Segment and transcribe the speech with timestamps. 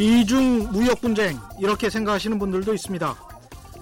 [0.00, 3.14] 미중 무역 분쟁 이렇게 생각하시는 분들도 있습니다.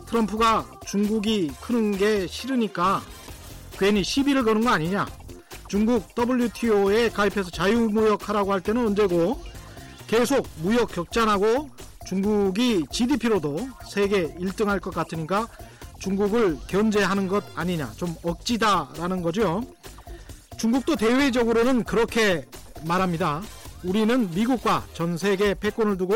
[0.09, 3.01] 트럼프가 중국이 크는 게 싫으니까
[3.79, 5.07] 괜히 시비를 거는 거 아니냐.
[5.69, 9.41] 중국 WTO에 가입해서 자유무역하라고 할 때는 언제고
[10.09, 11.71] 계속 무역 격전하고
[12.05, 15.47] 중국이 GDP로도 세계 1등 할 것 같으니까
[16.01, 17.93] 중국을 견제하는 것 아니냐.
[17.97, 19.63] 좀 억지다라는 거죠.
[20.57, 22.45] 중국도 대외적으로는 그렇게
[22.85, 23.41] 말합니다.
[23.85, 26.15] 우리는 미국과 전 세계 패권을 두고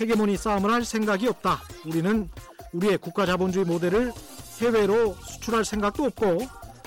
[0.00, 1.60] 헤게모니 싸움을 할 생각이 없다.
[1.86, 2.28] 우리는
[2.72, 4.12] 우리의 국가 자본주의 모델을
[4.60, 6.38] 해외로 수출할 생각도 없고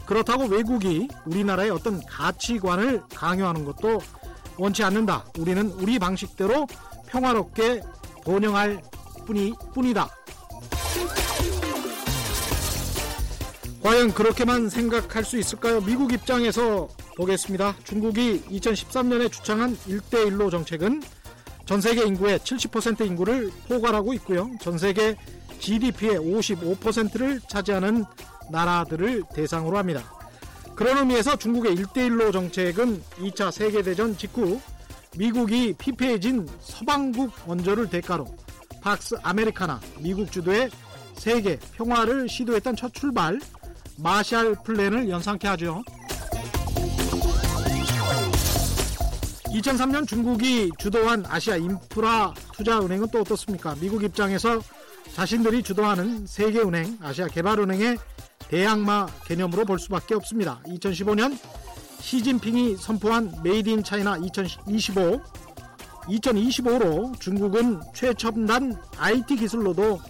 [0.06, 4.00] 그렇다고 외국이 우리나라의 어떤 가치관을 강요하는 것도
[4.58, 5.26] 원치 않는다.
[5.38, 6.68] 우리는 우리 방식대로
[7.08, 7.82] 평화롭게
[8.24, 8.82] 번영할
[9.26, 10.10] 뿐이, 뿐이다.
[13.84, 15.82] 과연 그렇게만 생각할 수 있을까요?
[15.82, 17.76] 미국 입장에서 보겠습니다.
[17.84, 21.04] 중국이 2013년에 주창한 1대1로 정책은
[21.66, 24.50] 전 세계 인구의 70% 인구를 포괄하고 있고요.
[24.62, 25.18] 전 세계
[25.60, 28.06] GDP의 55%를 차지하는
[28.50, 30.02] 나라들을 대상으로 합니다.
[30.76, 34.62] 그런 의미에서 중국의 1대1로 정책은 2차 세계대전 직후
[35.18, 38.28] 미국이 피폐해진 서방국 원조를 대가로
[38.82, 40.70] 팍스 아메리카나 미국 주도의
[41.16, 43.40] 세계 평화를 시도했던 첫 출발
[43.98, 45.84] 마샬 플랜을 연상케 하죠.
[49.46, 53.76] 2003년 중국이 주도한 아시아 인프라 투자 은행은 또 어떻습니까?
[53.80, 54.60] 미국 입장에서
[55.14, 57.98] 자신들이 주도하는 세계은행, 아시아 개발은행의
[58.48, 60.60] 대항마 개념으로 볼 수밖에 없습니다.
[60.66, 61.38] 2015년
[62.00, 65.22] 시진핑이 선포한 Made in China 2025
[66.08, 70.02] 2025로 중국은 최첨단 IT 기술로도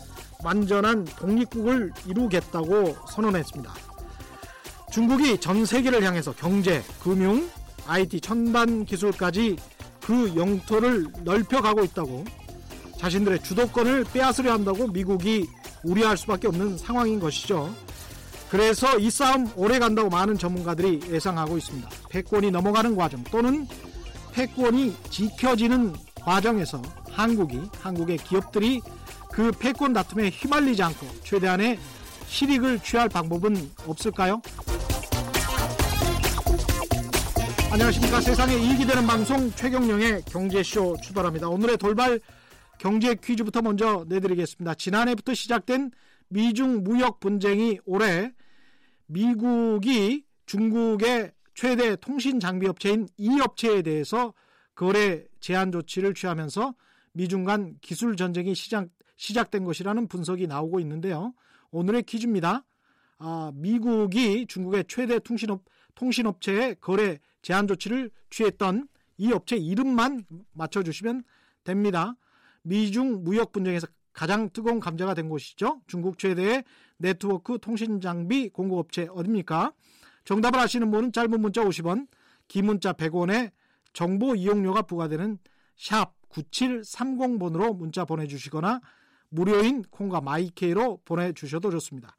[0.43, 3.73] 완전한 독립국을 이루겠다고 선언했습니다.
[4.91, 7.49] 중국이 전 세계를 향해서 경제, 금융,
[7.87, 9.57] IT 첨단 기술까지
[10.01, 12.25] 그 영토를 넓혀가고 있다고
[12.99, 15.47] 자신들의 주도권을 빼앗으려 한다고 미국이
[15.83, 17.73] 우려할 수밖에 없는 상황인 것이죠.
[18.49, 21.89] 그래서 이 싸움 오래 간다고 많은 전문가들이 예상하고 있습니다.
[22.09, 23.67] 패권이 넘어가는 과정 또는
[24.31, 28.79] 패권이 지켜지는 과정에서 한국이 한국의 기업들이
[29.33, 31.79] 그 패권 다툼에 휘말리지 않고 최대한의
[32.27, 33.55] 실익을 취할 방법은
[33.87, 34.41] 없을까요?
[37.71, 38.21] 안녕하십니까.
[38.21, 41.49] 세상에 이익이 되는 방송 최경령의 경제쇼 출발합니다.
[41.49, 42.19] 오늘의 돌발
[42.77, 44.75] 경제 퀴즈부터 먼저 내드리겠습니다.
[44.75, 45.89] 지난해부터 시작된
[46.27, 48.31] 미중 무역 분쟁이 올해
[49.07, 54.35] 미국이 중국의 최대 통신 장비 업체인 이 업체에 대해서
[54.75, 56.75] 거래 제한 조치를 취하면서
[57.13, 61.33] 미중 간 기술 전쟁이 시작, 시작된 것이라는 분석이 나오고 있는데요.
[61.71, 62.63] 오늘의 퀴즈입니다.
[63.19, 65.63] 아, 미국이 중국의 최대 통신업,
[65.95, 68.87] 통신업체에 거래 제한 조치를 취했던
[69.17, 71.23] 이 업체 이름만 맞춰주시면
[71.63, 72.15] 됩니다.
[72.63, 75.81] 미중 무역 분쟁에서 가장 뜨거운 감자가 된 곳이죠.
[75.87, 76.63] 중국 최대의
[76.97, 79.73] 네트워크 통신 장비 공급업체 어딥니까?
[80.25, 82.07] 정답을 아시는 분은 짧은 문자 50원,
[82.47, 83.51] 긴 문자 100원에
[83.91, 85.39] 정보 이용료가 부과되는
[85.75, 88.81] 샵 9730번으로 문자 보내주시거나
[89.33, 92.15] 무료인 콩과 마이케이로 보내주셔도 좋습니다.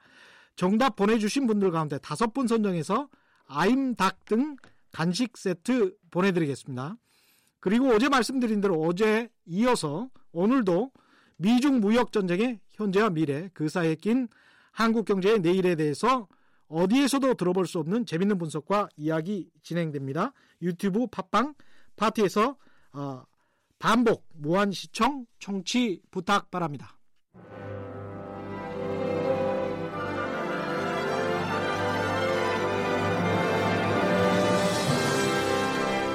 [0.56, 3.08] 정답 보내주신 분들 가운데 다섯 분 선정해서
[3.46, 4.56] 아임닭 등
[4.92, 6.96] 간식 세트 보내드리겠습니다.
[7.60, 10.92] 그리고 어제 말씀드린 대로 어제 이어서 오늘도
[11.36, 14.28] 미중 무역 전쟁의 현재와 미래 그 사이에 낀
[14.70, 16.28] 한국 경제의 내일에 대해서
[16.68, 20.32] 어디에서도 들어볼 수 없는 재밌는 분석과 이야기 진행됩니다.
[20.62, 21.54] 유튜브 팟빵
[21.96, 22.56] 파티에서
[22.92, 23.24] 어,
[23.78, 26.96] 반복 무한 시청 청취 부탁 바랍니다.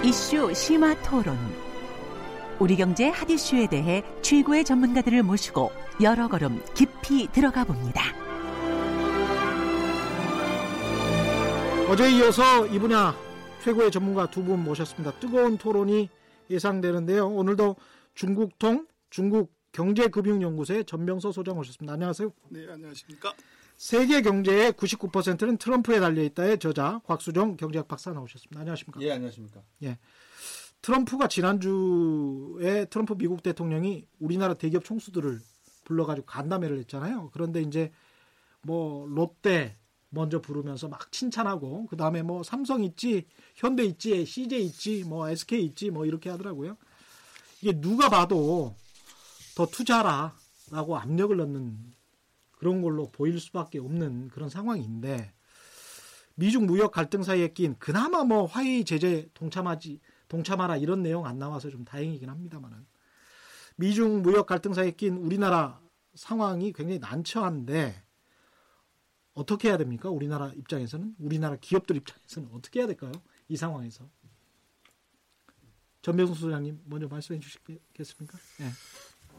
[0.03, 1.37] 이슈 심화 토론.
[2.59, 8.03] 우리 경제 핫 이슈에 대해 최고의 전문가들을 모시고 여러 걸음 깊이 들어가 봅니다.
[11.90, 13.16] 어제 이어서 이 분야
[13.63, 15.19] 최고의 전문가 두 분 모셨습니다.
[15.19, 16.09] 뜨거운 토론이
[16.49, 17.28] 예상되는데요.
[17.28, 17.75] 오늘도
[18.16, 21.93] 중국통 중국 경제금융연구소의 전명서 소장 오셨습니다.
[21.93, 22.31] 안녕하세요.
[22.49, 23.34] 네, 안녕하십니까?
[23.79, 28.59] 세계 경제의 99%는 트럼프에 달려 있다의 저자 곽수정 경제학 박사 나오셨습니다.
[28.59, 28.99] 안녕하십니까?
[29.02, 29.64] 예, 안녕하십니까?
[29.84, 29.97] 예.
[30.81, 35.40] 트럼프가 지난주에 트럼프 미국 대통령이 우리나라 대기업 총수들을
[35.85, 37.29] 불러가지고 간담회를 했잖아요.
[37.31, 37.93] 그런데 이제
[38.64, 39.78] 뭐 롯데
[40.09, 45.64] 먼저 부르면서 막 칭찬하고 그 다음에 뭐 삼성 있지, 현대 있지, CJ 있지, 뭐 SK
[45.64, 46.76] 있지, 뭐 이렇게 하더라고요.
[47.61, 48.76] 이게 누가 봐도
[49.55, 51.97] 더 투자라라고 압력을 넣는
[52.59, 55.34] 그런 걸로 보일 수밖에 없는 그런 상황인데
[56.35, 61.70] 미중 무역 갈등 사이에 낀 그나마 뭐 화해 제재 동참하지 동참하라 이런 내용 안 나와서
[61.70, 62.85] 좀 다행이긴 합니다만은
[63.78, 65.82] 미중 무역 갈등 사이에 낀 우리나라
[66.14, 68.03] 상황이 굉장히 난처한데
[69.34, 70.09] 어떻게 해야 됩니까?
[70.09, 73.14] 우리나라 입장에서는 우리나라 기업들 입장에서는 어떻게 해야 될까요?
[73.47, 74.09] 이 상황에서
[76.02, 78.38] 전병수 소장님 먼저 말씀해 주시겠습니까?
[78.59, 78.70] 네.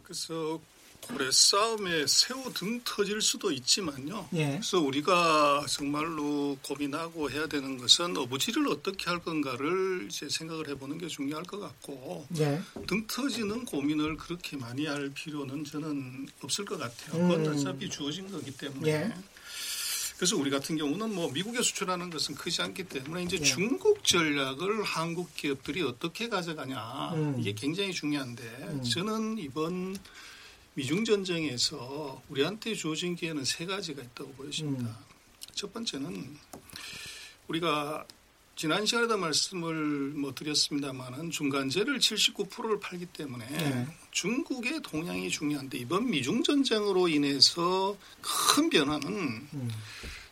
[0.02, 0.58] 그래서
[1.00, 4.28] 고래 싸움에 새우 등 터질 수도 있지만요.
[4.34, 4.50] 예.
[4.52, 11.08] 그래서 우리가 정말로 고민하고 해야 되는 것은 어부지를 어떻게 할 건가를 이제 생각을 해보는 게
[11.08, 12.60] 중요할 것 같고 예.
[12.86, 17.12] 등 터지는 고민을 그렇게 많이 할 필요는 저는 없을 것 같아요.
[17.12, 17.52] 그건 음.
[17.52, 18.90] 어차피 주어진 거기 때문에.
[18.90, 19.14] 예.
[20.20, 23.42] 그래서 우리 같은 경우는 뭐 미국에 수출하는 것은 크지 않기 때문에 이제 예.
[23.42, 27.36] 중국 전략을 한국 기업들이 어떻게 가져가냐 음.
[27.40, 28.82] 이게 굉장히 중요한데 음.
[28.82, 29.96] 저는 이번
[30.74, 34.88] 미중 전쟁에서 우리한테 주어진 기회는 세 가지가 있다고 보여집니다.
[34.88, 34.94] 음.
[35.54, 36.36] 첫 번째는
[37.48, 38.06] 우리가
[38.56, 39.74] 지난 시간에도 말씀을
[40.10, 43.86] 뭐 드렸습니다만은 중간재를 79%를 팔기 때문에 네.
[44.10, 49.70] 중국의 동향이 중요한데 이번 미중 전쟁으로 인해서 큰 변화는 음.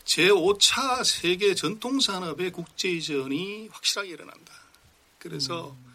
[0.05, 4.53] 제5차 세계 전통 산업의 국제 이전이 확실하게 일어난다.
[5.17, 5.88] 그래서 음.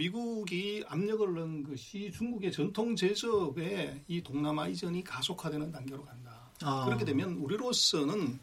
[0.00, 6.40] 미국이 압력을 넣은 것이 중국의 전통 제조업에 이 동남아 이전이 가속화되는 단계로 간다.
[6.62, 6.86] 아.
[6.86, 8.38] 그렇게 되면 우리로서는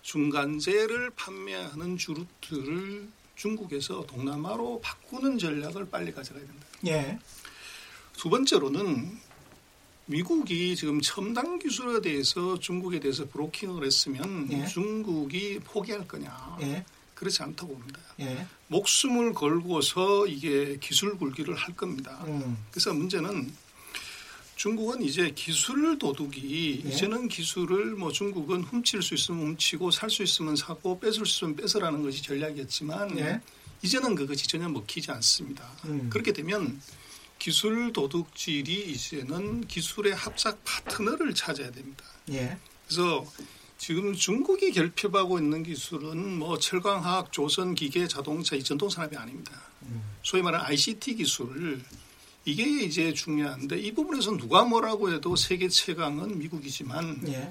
[0.00, 6.66] 중간재를 판매하는 주루트를 중국에서 동남아로 바꾸는 전략을 빨리 가져가야 된다.
[6.86, 7.18] 예.
[8.14, 9.20] 두 번째로는
[10.06, 14.66] 미국이 지금 첨단 기술에 대해서 중국에 대해서 브로킹을 했으면 예.
[14.66, 16.56] 중국이 포기할 거냐.
[16.62, 16.86] 예.
[17.14, 18.00] 그렇지 않다고 봅니다.
[18.20, 18.46] 예.
[18.72, 22.24] 목숨을 걸고서 이게 기술 굴기를 할 겁니다.
[22.26, 22.56] 음.
[22.70, 23.52] 그래서 문제는
[24.56, 26.88] 중국은 이제 기술 도둑이 예.
[26.88, 31.56] 이제는 기술을 뭐 중국은 훔칠 수 있으면 훔치고 살 수 있으면 사고 뺏을 수 있으면
[31.56, 33.40] 뺏으라는 것이 전략이었지만 예.
[33.82, 35.68] 이제는 그것이 전혀 먹히지 않습니다.
[35.84, 36.08] 음.
[36.10, 36.80] 그렇게 되면
[37.38, 42.04] 기술 도둑질이 이제는 기술의 합작 파트너를 찾아야 됩니다.
[42.30, 42.56] 예.
[42.86, 43.26] 그래서
[43.82, 49.60] 지금 중국이 결핍하고 있는 기술은 뭐 철강화학, 조선 기계, 자동차 이 전통 산업이 아닙니다.
[50.22, 51.82] 소위 말하는 ICT 기술
[52.44, 57.50] 이게 이제 중요한데 이 부분에서 누가 뭐라고 해도 세계 최강은 미국이지만 예.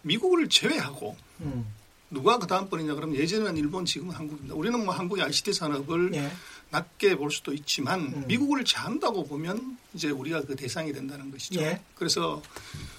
[0.00, 1.66] 미국을 제외하고 음.
[2.08, 4.54] 누가 그 다음번이냐 그러면 예전에는 일본 지금은 한국입니다.
[4.54, 6.32] 우리는 뭐 한국의 ICT 산업을 예.
[6.70, 8.24] 낮게 볼 수도 있지만 음.
[8.26, 11.60] 미국을 제한다고 보면 이제 우리가 그 대상이 된다는 것이죠.
[11.60, 11.82] 예.
[11.94, 12.42] 그래서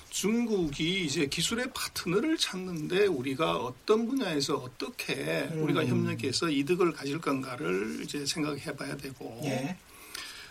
[0.09, 5.63] 중국이 이제 기술의 파트너를 찾는데 우리가 어떤 분야에서 어떻게 음.
[5.63, 9.77] 우리가 협력해서 이득을 가질 건가를 이제 생각해 봐야 되고 예.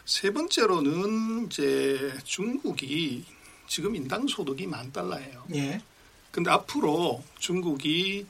[0.05, 3.25] 세 번째로는 이제 중국이
[3.67, 5.45] 지금 인당 소득이 만 달러예요.
[5.55, 5.81] 예.
[6.31, 8.27] 근데 앞으로 중국이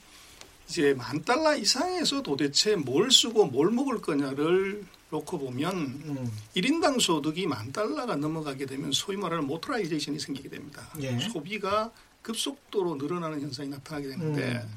[0.67, 6.31] 이제 만 달러 이상에서 도대체 뭘 쓰고 뭘 먹을 거냐를 놓고 보면 음.
[6.55, 10.87] 1인당 소득이 만 달러가 넘어가게 되면 소위 말하는 motorization이 생기게 됩니다.
[11.01, 11.17] 예.
[11.19, 14.75] 소비가 급속도로 늘어나는 현상이 나타나게 되는데 음.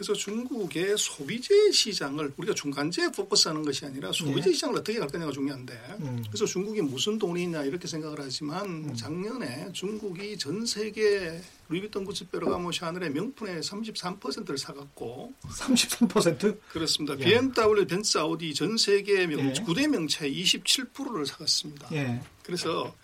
[0.00, 4.52] 그래서 중국의 소비재 시장을 우리가 중간재에 포커스하는 것이 아니라 소비재 네.
[4.54, 6.24] 시장을 어떻게 갈 거냐가 중요한데 음.
[6.26, 8.94] 그래서 중국이 무슨 돈이 있냐 이렇게 생각을 하지만 음.
[8.94, 11.38] 작년에 중국이 전 세계
[11.68, 16.58] 루이비통 구찌페르가모 샤넬의 명품의 33%를 사갔고 33%?
[16.72, 17.14] 그렇습니다.
[17.20, 17.24] 예.
[17.24, 19.52] BMW, 벤츠, 아우디 전 세계 명, 예.
[19.52, 21.88] 9대 명차의 27%를 사갔습니다.
[21.92, 22.22] 예.
[22.42, 22.94] 그래서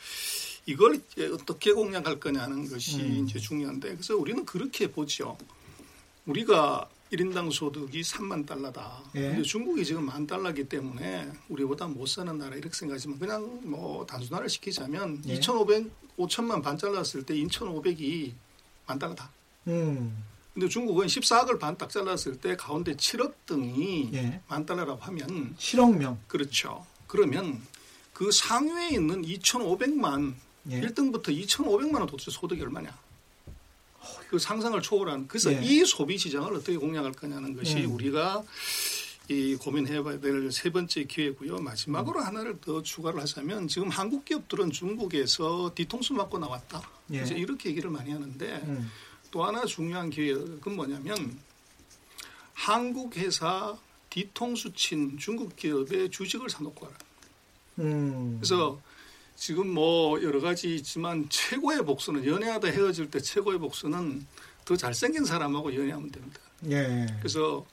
[0.64, 0.98] 이걸
[1.34, 3.26] 어떻게 공략할 거냐는 것이 음.
[3.28, 5.36] 이제 중요한데 그래서 우리는 그렇게 보죠.
[6.26, 9.00] 우리가 1인당 소득이 3만 달러다.
[9.14, 9.20] 예.
[9.28, 14.48] 근데 중국이 지금 만 달러기 때문에 우리보다 못 사는 나라 이렇게 생각하지만 그냥 뭐 단순화를
[14.48, 15.34] 시키자면 예.
[15.34, 18.32] 2,500, 5천만 반 잘랐을 때 2,500이
[18.86, 19.30] 만 달러다.
[19.68, 20.24] 음.
[20.52, 24.40] 근데 중국은 14억을 반 딱 잘랐을 때 가운데 7억 등이 예.
[24.48, 26.18] 만 달러라고 하면 7억 명.
[26.26, 26.84] 그렇죠.
[27.06, 27.62] 그러면
[28.12, 30.34] 그 상위에 있는 2,500만
[30.70, 30.80] 예.
[30.80, 32.92] 1등부터 2,500만 원 도대체 소득이 얼마냐?
[34.28, 35.60] 그 상상을 초월한 그래서 예.
[35.62, 37.84] 이 소비 시장을 어떻게 공략할 거냐는 것이 예.
[37.84, 38.42] 우리가
[39.28, 41.58] 이 고민해봐야 될 세 번째 기회고요.
[41.58, 42.26] 마지막으로 음.
[42.26, 46.88] 하나를 더 추가를 하자면 지금 한국 기업들은 중국에서 뒤통수 맞고 나왔다.
[47.12, 47.22] 예.
[47.22, 48.90] 이제 이렇게 얘기를 많이 하는데 음.
[49.30, 51.38] 또 하나 중요한 기회는 뭐냐면
[52.54, 53.76] 한국 회사
[54.10, 56.96] 뒤통수 친 중국 기업의 주식을 사놓고 하라.
[57.80, 58.36] 음.
[58.38, 58.80] 그래서
[59.36, 64.26] 지금 뭐 여러 가지 있지만 최고의 복수는 연애하다 헤어질 때 최고의 복수는
[64.64, 66.40] 더 잘생긴 사람하고 연애하면 됩니다.
[66.70, 67.06] 예.
[67.18, 67.66] 그래서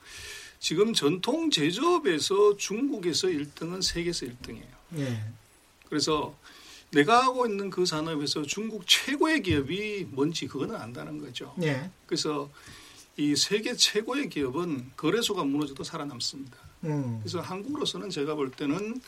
[0.60, 4.68] 지금 전통 제조업에서 중국에서 1등은 세계에서 1등이에요.
[4.98, 5.24] 예.
[5.90, 6.38] 그래서
[6.92, 11.56] 내가 하고 있는 그 산업에서 중국 최고의 기업이 뭔지 그거는 안다는 거죠.
[11.64, 11.90] 예.
[12.06, 12.52] 그래서
[13.18, 16.58] 이 세계 최고의 기업은 거래소가 무너져도 살아남습니다.
[16.86, 17.20] 음.
[17.22, 19.02] 그래서 한국으로서는 제가 볼 때는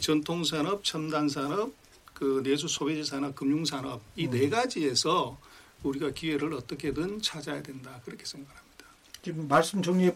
[0.00, 1.72] 전통산업, 첨단산업,
[2.20, 4.50] 그 내수 소비재 산업, 금융 산업 이네 음.
[4.50, 5.38] 가지에서
[5.82, 8.84] 우리가 기회를 어떻게든 찾아야 된다 그렇게 생각합니다.
[9.22, 10.12] 지금 말씀 정리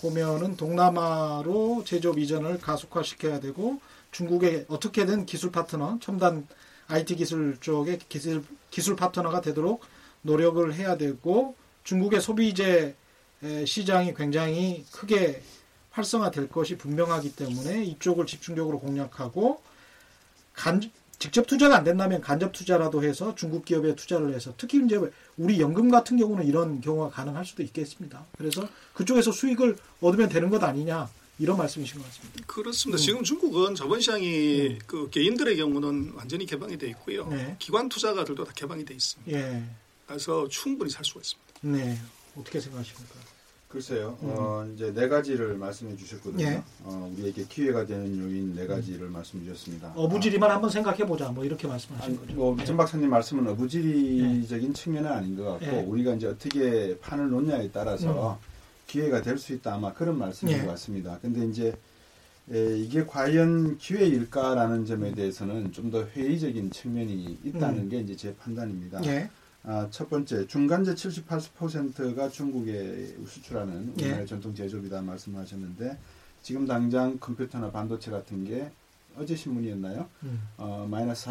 [0.00, 3.82] 보면은 동남아로 제조업 이전을 가속화시켜야 되고
[4.12, 6.48] 중국에 어떻게든 기술 파트너, 첨단
[6.88, 9.84] IT 기술 쪽에 기술 기술 파트너가 되도록
[10.22, 11.54] 노력을 해야 되고
[11.84, 12.96] 중국의 소비재
[13.66, 15.42] 시장이 굉장히 크게
[15.90, 19.60] 활성화될 것이 분명하기 때문에 이쪽을 집중적으로 공략하고
[20.54, 20.80] 간,
[21.22, 24.98] 직접 투자가 안 된다면 간접 투자라도 해서 중국 기업에 투자를 해서 특히 이제
[25.36, 28.26] 우리 연금 같은 경우는 이런 경우가 가능할 수도 있겠습니다.
[28.36, 32.42] 그래서 그쪽에서 수익을 얻으면 되는 것 아니냐 이런 말씀이신 것 같습니다.
[32.48, 32.96] 그렇습니다.
[32.96, 33.00] 음.
[33.00, 34.78] 지금 중국은 자본 시장이 음.
[34.88, 37.28] 그 개인들의 경우는 완전히 개방이 돼 있고요.
[37.28, 37.54] 네.
[37.60, 39.38] 기관 투자가들도 다 개방이 돼 있습니다.
[39.38, 39.62] 예.
[40.08, 41.52] 그래서 충분히 살 수가 있습니다.
[41.60, 42.00] 네.
[42.36, 43.14] 어떻게 생각하십니까?
[43.76, 44.18] 글쎄요.
[44.22, 44.28] 음.
[44.36, 46.44] 어, 이제 네 가지를 말씀해 주셨거든요.
[46.44, 46.62] 예.
[46.84, 49.12] 어, 우리에게 기회가 되는 요인 네 가지를 음.
[49.14, 49.94] 말씀해 주셨습니다.
[49.96, 50.54] 어부지리만 아.
[50.56, 51.30] 한번 생각해 보자.
[51.30, 52.34] 뭐 이렇게 말씀하신 거죠.
[52.34, 52.76] 뭐전 예.
[52.76, 54.72] 박사님 말씀은 어부지리적인 예.
[54.74, 55.80] 측면은 아닌 것 같고 예.
[55.80, 58.46] 우리가 이제 어떻게 판을 놓냐에 따라서 음.
[58.86, 60.60] 기회가 될 수 있다 아마 그런 말씀인 예.
[60.60, 61.18] 것 같습니다.
[61.22, 61.74] 근데 이제
[62.52, 67.88] 에, 이게 과연 기회일까라는 점에 대해서는 좀 더 회의적인 측면이 있다는 음.
[67.88, 69.00] 게 이제 제 판단입니다.
[69.66, 69.70] 예.
[69.70, 74.26] 아, 첫 번째 중간재 70, 80%가 중국에 수출하는 우리나라 예.
[74.26, 75.98] 전통 제조업이다 말씀하셨는데
[76.42, 78.70] 지금 당장 컴퓨터나 반도체 같은 게
[79.16, 80.08] 어제 신문이었나요?
[80.22, 80.42] 음.
[80.56, 81.26] 어, 마이너스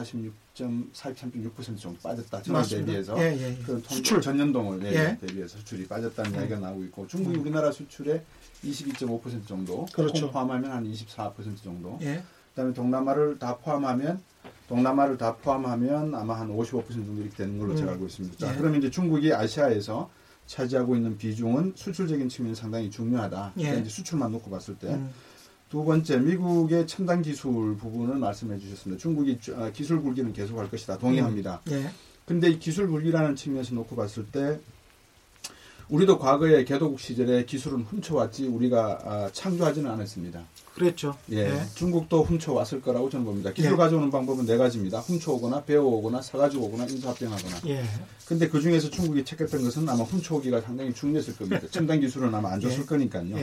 [0.55, 2.41] 46.43.6% 정도 빠졌다.
[2.43, 3.57] 전월 대비해서 예, 예, 예.
[3.65, 5.17] 그 수출 전년동을 예, 예.
[5.19, 6.35] 대비해서 수출이 빠졌다는 음.
[6.35, 7.41] 이야기가 나오고 있고 중국이 음.
[7.41, 8.21] 우리나라 수출의
[8.63, 10.29] 22.5% 정도, 그렇죠.
[10.29, 11.97] 포함하면 한 24% 정도.
[12.01, 12.21] 예.
[12.51, 14.21] 그다음에 동남아를 다 포함하면
[14.71, 17.75] 동남아를 다 포함하면 아마 한 55% 정도 이렇게 되는 걸로 음.
[17.75, 18.37] 제가 알고 있습니다.
[18.37, 18.57] 자, 예.
[18.57, 20.09] 그러면 이제 중국이 아시아에서
[20.47, 23.53] 차지하고 있는 비중은 수출적인 측면이 상당히 중요하다.
[23.59, 23.79] 예.
[23.79, 24.87] 이제 수출만 놓고 봤을 때.
[24.87, 25.11] 음.
[25.69, 29.01] 두 번째, 미국의 첨단 기술 부분을 말씀해 주셨습니다.
[29.01, 30.97] 중국이 아, 기술 굴기는 계속할 것이다.
[30.97, 31.61] 동의합니다.
[31.67, 31.71] 음.
[31.73, 31.89] 예.
[32.25, 34.57] 근데 이 기술 굴기라는 측면에서 놓고 봤을 때
[35.89, 40.45] 우리도 과거에 개도국 시절에 기술은 훔쳐왔지 우리가 아, 창조하지는 않았습니다.
[40.73, 41.15] 그랬죠.
[41.29, 41.49] 예.
[41.49, 41.61] 네.
[41.75, 43.51] 중국도 훔쳐왔을 거라고 저는 봅니다.
[43.51, 43.77] 기술 네.
[43.77, 44.99] 가져오는 방법은 네 가지입니다.
[44.99, 47.57] 훔쳐오거나 배워오거나 사가지고 오거나 인수합병하거나.
[47.67, 47.83] 예.
[48.25, 51.67] 근데 그 중에서 중국이 택했던 것은 아마 훔쳐오기가 상당히 중요했을 겁니다.
[51.69, 52.85] 첨단 기술은 아마 안 줬을 예.
[52.85, 53.35] 거니까요.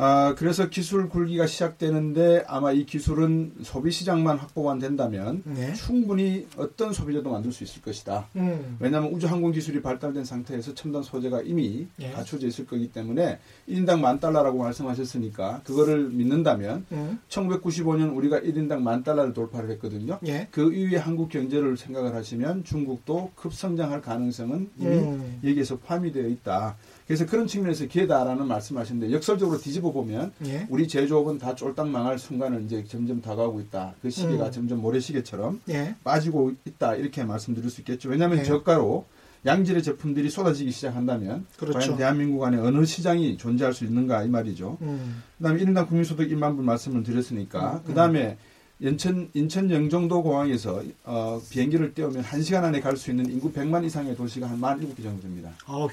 [0.00, 0.02] 예.
[0.02, 5.74] 아, 그래서 기술 굴기가 시작되는데 아마 이 기술은 소비 시장만 확보만 된다면 네.
[5.74, 8.28] 충분히 어떤 소비자도 만들 수 있을 것이다.
[8.36, 8.78] 음.
[8.80, 12.10] 왜냐하면 우주 항공 기술이 발달된 상태에서 첨단 소재가 이미 네.
[12.12, 13.38] 갖춰져 있을 거기 때문에
[13.68, 17.20] 1인당 만 달러라고 말씀하셨으니까 그거를 믿는다면 음.
[17.28, 20.18] 1995년 우리가 1인당 만 달러를 돌파를 했거든요.
[20.22, 20.48] 네.
[20.50, 25.40] 그 이후에 한국 경제를 생각을 하시면 중국도 급성장할 가능성은 이미 음.
[25.44, 26.76] 여기에서 포함이 되어 있다.
[27.10, 30.68] 그래서 그런 측면에서 기회다라는 말씀하시는데 역설적으로 뒤집어 보면 예.
[30.70, 33.94] 우리 제조업은 다 쫄딱 망할 순간을 이제 점점 다가오고 있다.
[34.00, 34.52] 그 시기가 음.
[34.52, 35.96] 점점 모래시계처럼 예.
[36.04, 38.10] 빠지고 있다 이렇게 말씀드릴 수 있겠죠.
[38.10, 38.44] 왜냐하면 예.
[38.44, 39.06] 저가로
[39.44, 41.80] 양질의 제품들이 쏟아지기 시작한다면 그렇죠.
[41.80, 44.78] 과연 대한민국 안에 어느 시장이 존재할 수 있는가 이 말이죠.
[44.82, 45.24] 음.
[45.38, 47.88] 그다음에 1인당 국민소득 1만 불 말씀을 드렸으니까 음.
[47.88, 48.36] 그다음에
[48.78, 54.14] 인천 인천 영종도 공항에서 어, 비행기를 떼우면 1시간 안에 갈 수 있는 인구 100만 이상의
[54.14, 55.50] 도시가 한 47개 정도 됩니다.
[55.66, 55.88] 어휴.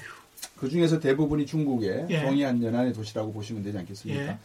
[0.56, 2.22] 그 중에서 대부분이 중국의 예.
[2.22, 4.22] 동해안 연안의 도시라고 보시면 되지 않겠습니까?
[4.22, 4.38] 예.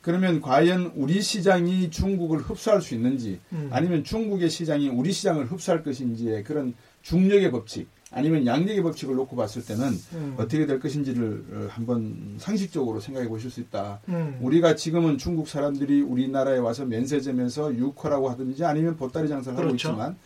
[0.00, 3.68] 그러면 과연 우리 시장이 중국을 흡수할 수 있는지 음.
[3.70, 9.64] 아니면 중국의 시장이 우리 시장을 흡수할 것인지의 그런 중력의 법칙 아니면 양력의 법칙을 놓고 봤을
[9.64, 10.34] 때는 음.
[10.38, 14.00] 어떻게 될 것인지를 어, 한번 상식적으로 생각해 보실 수 있다.
[14.08, 14.38] 음.
[14.40, 19.88] 우리가 지금은 중국 사람들이 우리나라에 와서 면세점에서 유커라고 하든지 아니면 보따리 장사를 그렇죠.
[19.88, 20.16] 하고 있지만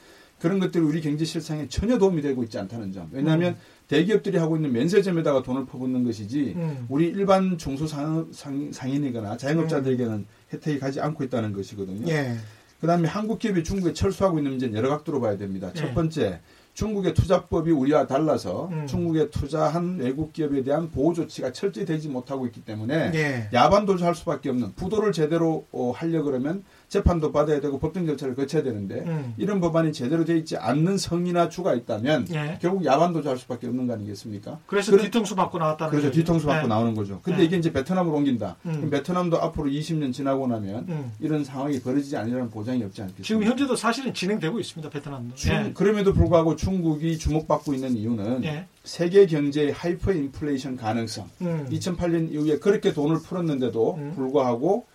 [0.42, 3.08] 그런 것들이 우리 경제 실상에 전혀 도움이 되고 있지 않다는 점.
[3.12, 3.58] 왜냐하면 음.
[3.86, 6.86] 대기업들이 하고 있는 면세점에다가 돈을 퍼붓는 것이지 음.
[6.88, 10.26] 우리 일반 중소상인이거나 자영업자들에게는 음.
[10.52, 12.08] 혜택이 가지 않고 있다는 것이거든요.
[12.08, 12.34] 예.
[12.80, 15.70] 그다음에 한국 기업이 중국에 철수하고 있는 문제는 여러 각도로 봐야 됩니다.
[15.74, 15.94] 첫 예.
[15.94, 16.40] 번째,
[16.74, 18.86] 중국의 투자법이 우리와 달라서 음.
[18.88, 23.48] 중국에 투자한 외국 기업에 대한 보호 조치가 철저히 되지 못하고 있기 때문에 예.
[23.52, 28.62] 야반 도주할 수밖에 없는 부도를 제대로 어, 하려 그러면 재판도 받아야 되고 법정 절차를 거쳐야
[28.62, 29.32] 되는데 음.
[29.38, 32.58] 이런 법안이 제대로 되어 있지 않는 성이나 주가 있다면 예.
[32.60, 34.58] 결국 야반도주 할 수밖에 없는 거 아니겠습니까?
[34.66, 36.08] 그래서 그래, 뒤통수 받고 나왔다는 그렇죠.
[36.08, 36.20] 거죠.
[36.20, 36.68] 뒤통수 받고 네.
[36.68, 37.20] 나오는 거죠.
[37.22, 37.44] 근데 네.
[37.46, 38.56] 이게 이제 베트남으로 옮긴다.
[38.66, 38.72] 음.
[38.72, 41.12] 그럼 베트남도 앞으로 20년 지나고 나면 음.
[41.18, 43.26] 이런 상황이 벌어지지 않으라는 보장이 없지 않겠습니까?
[43.26, 44.90] 지금 현재도 사실은 진행되고 있습니다.
[44.90, 45.34] 베트남도.
[45.34, 45.72] 중, 예.
[45.72, 48.66] 그럼에도 불구하고 중국이 주목받고 있는 이유는 예.
[48.84, 51.26] 세계 경제의 하이퍼 인플레이션 가능성.
[51.40, 52.28] 2008년 음.
[52.32, 54.12] 이후에 그렇게 돈을 풀었는데도 음.
[54.14, 54.91] 불구하고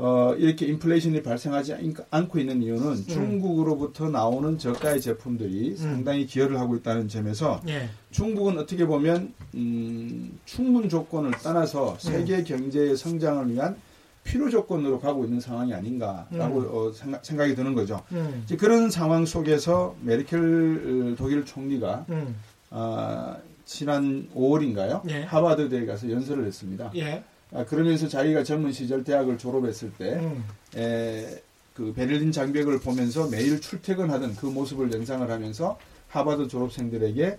[0.00, 1.74] 어, 이렇게 인플레이션이 발생하지
[2.10, 3.04] 않고 있는 이유는 음.
[3.08, 5.76] 중국으로부터 나오는 저가의 제품들이 음.
[5.76, 7.88] 상당히 기여를 하고 있다는 점에서 예.
[8.12, 12.44] 중국은 어떻게 보면 음, 충분 조건을 떠나서 세계 음.
[12.44, 13.76] 경제의 성장을 위한
[14.22, 16.68] 필요 조건으로 가고 있는 상황이 아닌가라고 음.
[16.70, 18.00] 어, 생각, 생각 이 드는 거죠.
[18.12, 18.42] 음.
[18.44, 22.36] 이제 그런 상황 속에서 메르켈 어, 독일 총리가 음.
[22.70, 25.10] 어, 지난 5월인가요?
[25.10, 25.22] 예.
[25.24, 26.92] 하버드 대에 가서 연설을 했습니다.
[26.94, 27.24] 예.
[27.52, 30.44] 아, 그러면서 자기가 젊은 시절 대학을 졸업했을 때, 음.
[30.76, 31.42] 에,
[31.74, 35.78] 그 베를린 장벽을 보면서 매일 출퇴근하던 그 모습을 연상을 하면서
[36.08, 37.38] 하버드 졸업생들에게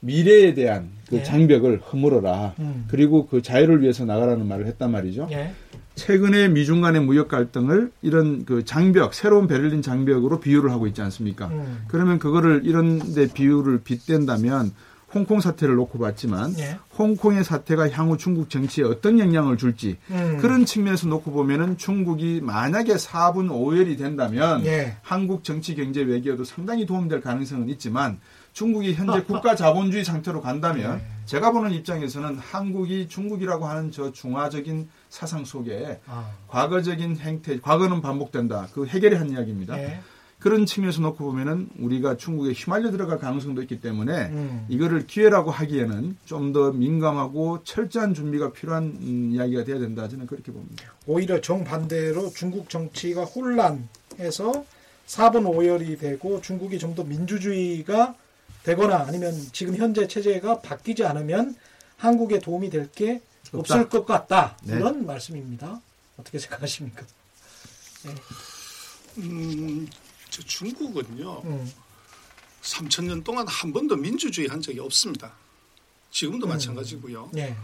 [0.00, 1.22] 미래에 대한 그 예.
[1.22, 2.54] 장벽을 허물어라.
[2.58, 2.86] 음.
[2.88, 5.28] 그리고 그 자유를 위해서 나가라는 말을 했단 말이죠.
[5.32, 5.52] 예.
[5.94, 11.48] 최근에 미중 간의 무역 갈등을 이런 그 장벽, 새로운 베를린 장벽으로 비유를 하고 있지 않습니까?
[11.48, 11.84] 음.
[11.88, 14.72] 그러면 그거를 이런 데 비유를 빗댄다면
[15.12, 16.78] 홍콩 사태를 놓고 봤지만 예.
[16.96, 20.38] 홍콩의 사태가 향후 중국 정치에 어떤 영향을 줄지 음.
[20.40, 24.96] 그런 측면에서 놓고 보면은 중국이 만약에 4분 5열이 된다면 예.
[25.02, 28.20] 한국 정치 경제 외교도 상당히 도움될 가능성은 있지만
[28.52, 31.04] 중국이 현재 국가 자본주의 상태로 간다면 네.
[31.26, 36.30] 제가 보는 입장에서는 한국이 중국이라고 하는 저 중화적인 사상 속에 아.
[36.48, 38.68] 과거적인 행태, 과거는 반복된다.
[38.74, 39.76] 그 해결이 한 이야기입니다.
[39.76, 40.00] 네.
[40.40, 44.66] 그런 측면에서 놓고 보면은 우리가 중국에 휘말려 들어갈 가능성도 있기 때문에 음.
[44.68, 50.50] 이거를 기회라고 하기에는 좀 더 민감하고 철저한 준비가 필요한 음, 이야기가 돼야 된다 저는 그렇게
[50.50, 50.84] 봅니다.
[51.06, 54.64] 오히려 정반대로 중국 정치가 혼란해서
[55.06, 58.14] 4분 5열이 되고 중국이 좀 더 민주주의가
[58.64, 61.54] 되거나 아니면 지금 현재 체제가 바뀌지 않으면
[61.98, 63.20] 한국에 도움이 될 게
[63.52, 64.56] 없을 것 같다.
[64.64, 64.76] 네.
[64.76, 65.80] 이런 말씀입니다.
[66.16, 67.02] 어떻게 생각하십니까?
[68.04, 68.14] 네.
[69.18, 70.09] 음, 저
[70.44, 71.42] 중국은요.
[71.44, 71.72] 음.
[72.62, 75.32] 3천 년 동안 한 번도 민주주의 한 적이 없습니다.
[76.10, 76.50] 지금도 음.
[76.50, 77.30] 마찬가지고요.
[77.32, 77.56] 네.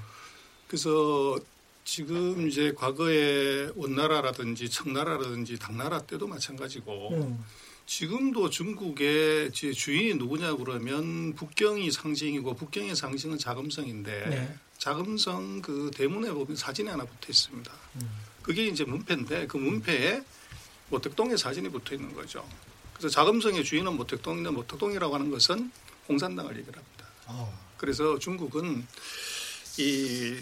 [0.66, 1.38] 그래서
[1.84, 7.44] 지금 이제 과거에 원나라라든지 청나라라든지 당나라 때도 마찬가지고 음.
[7.86, 14.54] 지금도 중국의 주인이 누구냐 그러면 북경이 상징이고 북경의 상징은 자금성인데 네.
[14.78, 17.72] 자금성 그 대문에 보면 사진이 하나 붙어 있습니다.
[17.96, 18.10] 음.
[18.42, 20.22] 그게 이제 문패인데 그 문패에
[20.88, 22.46] 모택동의 사진이 붙어 있는 거죠.
[22.94, 25.70] 그래서 자금성의 주인은 모택동인데 모택동이라고 하는 것은
[26.06, 27.06] 공산당을 얘기합니다.
[27.26, 27.66] 어.
[27.76, 28.86] 그래서 중국은
[29.78, 30.36] 이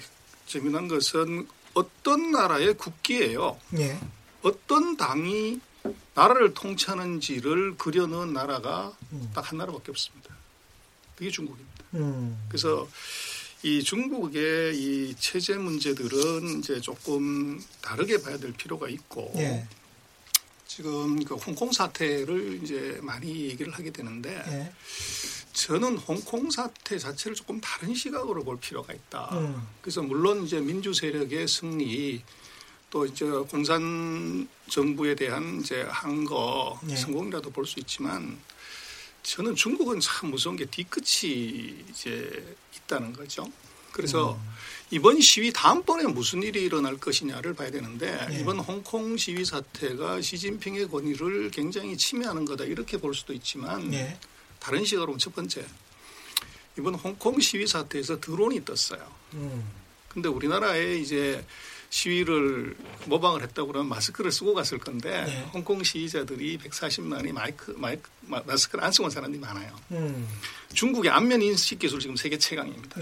[0.47, 3.59] 재미난 것은 어떤 나라의 국기예요.
[3.71, 3.99] 네.
[4.43, 5.61] 어떤 당이
[6.15, 9.31] 나라를 통치하는지를 그려놓은 나라가 음.
[9.35, 10.35] 딱한 나라밖에 없습니다.
[11.17, 11.85] 그게 중국입니다.
[11.95, 12.45] 음.
[12.49, 12.89] 그래서
[13.63, 19.67] 이 중국의 이 체제 문제들은 이제 조금 다르게 봐야 될 필요가 있고 예.
[20.67, 24.73] 지금 그 홍콩 사태를 이제 많이 얘기를 하게 되는데 예.
[25.53, 29.29] 저는 홍콩 사태 자체를 조금 다른 시각으로 볼 필요가 있다.
[29.33, 29.69] 음.
[29.81, 32.23] 그래서 물론 이제 민주 세력의 승리
[32.91, 36.97] 또 이제 공산 정부에 대한 이제 한거 네.
[36.97, 38.39] 성공이라도 볼 수 있지만
[39.23, 43.51] 저는 중국은 참 무서운 게 뒤끝이 이제 있다는 거죠.
[43.93, 44.51] 그래서 음.
[44.91, 48.41] 이번 시위 다음번에 무슨 일이 일어날 것이냐를 봐야 되는데 네.
[48.41, 54.19] 이번 홍콩 시위 사태가 시진핑의 권위를 굉장히 침해하는 거다 이렇게 볼 수도 있지만 네.
[54.61, 55.65] 다른 시각으로 첫 번째
[56.79, 59.01] 이번 홍콩 시위 사태에서 드론이 떴어요.
[59.35, 59.65] 음.
[60.09, 61.45] 근데 우리나라에 이제
[61.91, 65.49] 시위를 모방을 했다고 그러면 마스크를 쓰고 갔을 건데 네.
[65.53, 69.77] 홍콩 시위자들이 140만이 마이크, 마이크 마스크를 안 쓰고 온 사람들이 많아요.
[69.93, 70.29] 음.
[70.73, 73.01] 중국의 안면 인식 기술 지금 세계 최강입니다.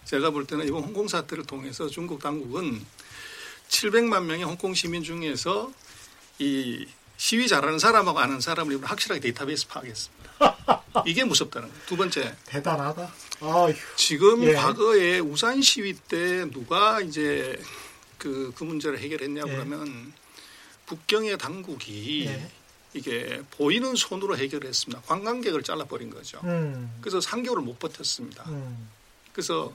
[0.00, 0.06] 네.
[0.06, 2.84] 제가 볼 때는 이번 홍콩 사태를 통해서 중국 당국은
[3.68, 5.72] 700만 명의 홍콩 시민 중에서
[6.38, 6.86] 이
[7.16, 10.30] 시위 잘하는 사람하고 아는 사람을 확실하게 데이터베이스 파악했습니다.
[11.06, 11.82] 이게 무섭다는 거예요.
[11.86, 12.34] 두 번째.
[12.46, 13.12] 대단하다.
[13.40, 13.74] 아휴.
[13.96, 14.54] 지금 예.
[14.54, 17.60] 과거에 우산 시위 때 누가 이제
[18.18, 19.50] 그, 그 문제를 해결했냐 네.
[19.50, 20.12] 그러면
[20.86, 22.50] 북경의 당국이 네.
[22.94, 25.02] 이게 보이는 손으로 해결했습니다.
[25.02, 26.40] 관광객을 잘라버린 거죠.
[26.44, 26.96] 음.
[27.00, 28.44] 그래서 3개월을 못 버텼습니다.
[28.48, 28.88] 음.
[29.40, 29.74] 그래서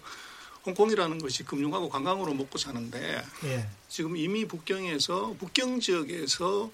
[0.68, 3.68] 홍콩이라는 것이 금융하고 관광으로 먹고 사는데 예.
[3.90, 6.70] 지금 이미 북경에서 북경 지역에서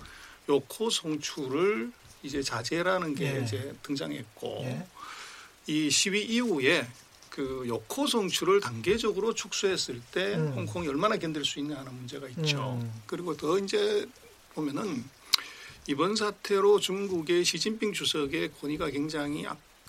[0.49, 1.89] 요코 송출을
[2.23, 3.43] 이제 자제라는 게 예.
[3.43, 4.85] 이제 등장했고 예.
[5.67, 6.85] 이 시위 이후에
[7.29, 10.51] 그 요코 성출을 단계적으로 축소했을 때 음.
[10.53, 12.77] 홍콩이 얼마나 견딜 수 있냐 하는 문제가 있죠.
[12.81, 13.01] 음.
[13.05, 14.05] 그리고 더 이제
[14.53, 15.01] 보면은
[15.87, 19.45] 이번 사태로 중국의 시진핑 주석의 권위가 굉장히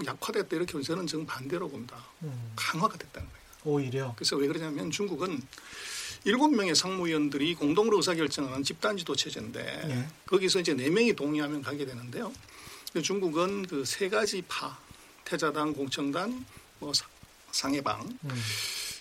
[0.07, 1.97] 약화됐다 이렇게 보면 저는 정반대로 봅니다.
[2.23, 2.53] 음.
[2.57, 3.43] 강화가 됐다는 거예요.
[3.65, 4.13] 오히려.
[4.17, 5.41] 그래서 왜 그러냐면 중국은
[6.25, 10.09] 일곱 명의 상무위원들이 공동으로 의사결정하는 집단지도 체제인데 네.
[10.27, 12.33] 거기서 이제 네 명이 동의하면 가게 되는데요.
[13.03, 14.79] 중국은 그 세 가지 파,
[15.25, 16.45] 태자당, 공청당,
[16.79, 16.93] 뭐
[17.51, 18.01] 상해방.
[18.25, 18.43] 음.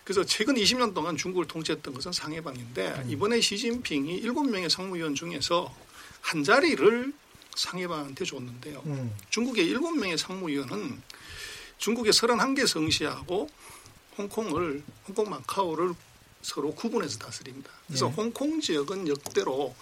[0.04, 3.10] 그래서 최근 20년 동안 중국을 통치했던 것은 상해방인데 음.
[3.10, 5.74] 이번에 시진핑이 7명의 상무위원 중에서
[6.22, 7.14] 한 자리를
[7.62, 8.82] 상해방한테 줬는데요.
[8.88, 9.15] 음.
[9.30, 11.02] 중국의 7명의 상무위원은
[11.78, 13.50] 중국의 31개 성시하고
[14.17, 15.93] 홍콩을 홍콩 마카오를
[16.41, 17.69] 서로 구분해서 다스립니다.
[17.86, 18.12] 그래서 예.
[18.12, 19.76] 홍콩 지역은 역대로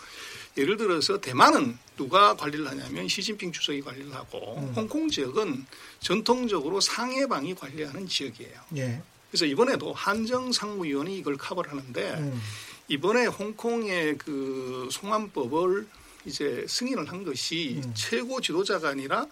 [0.57, 4.73] 예를 들어서 대만은 누가 관리를 하냐면 시진핑 주석이 관리를 하고 음.
[4.75, 5.65] 홍콩 지역은
[6.01, 8.59] 전통적으로 상해방이 관리하는 지역이에요.
[8.77, 9.01] 예.
[9.31, 12.41] 그래서 이번에도 한정 상무위원이 이걸 커버를 하는데 음.
[12.89, 15.87] 이번에 홍콩의 그 송환법을
[16.25, 17.91] 이제 승인을 한 것이 음.
[17.95, 19.25] 최고 지도자가 아니라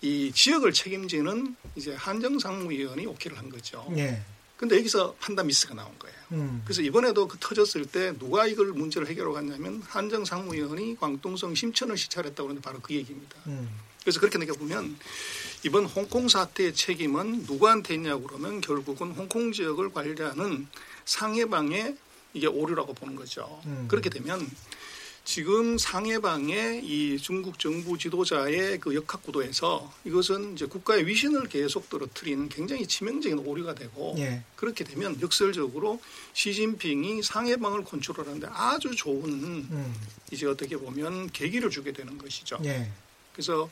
[0.00, 3.86] 이 지역을 책임지는 이제 한정 상무위원이 오케이를 한 거죠.
[3.96, 4.22] 예.
[4.56, 6.16] 근데 여기서 판단 미스가 나온 거예요.
[6.32, 6.62] 음.
[6.64, 12.48] 그래서 이번에도 그 터졌을 때 누가 이걸 문제를 해결하고 갔냐면 한정 상무위원이 광동성 심천을 시찰했다고
[12.48, 13.36] 하는데 바로 그 얘기입니다.
[13.46, 13.68] 음.
[14.02, 14.96] 그래서 그렇게 느껴보면
[15.64, 20.66] 이번 홍콩 사태의 책임은 누구한테 있냐고 그러면 결국은 홍콩 지역을 관리하는
[21.04, 21.96] 상해방의
[22.34, 23.60] 이게 오류라고 보는 거죠.
[23.66, 23.86] 음.
[23.88, 24.48] 그렇게 되면
[25.24, 32.48] 지금 상해방의 이 중국 정부 지도자의 그 역학 구도에서 이것은 이제 국가의 위신을 계속 떨어뜨리는
[32.48, 34.42] 굉장히 치명적인 오류가 되고 예.
[34.56, 36.00] 그렇게 되면 역설적으로
[36.32, 39.94] 시진핑이 상해방을 컨트롤하는데 아주 좋은 음.
[40.32, 42.58] 이제 어떻게 보면 계기를 주게 되는 것이죠.
[42.64, 42.90] 예.
[43.32, 43.68] 그래서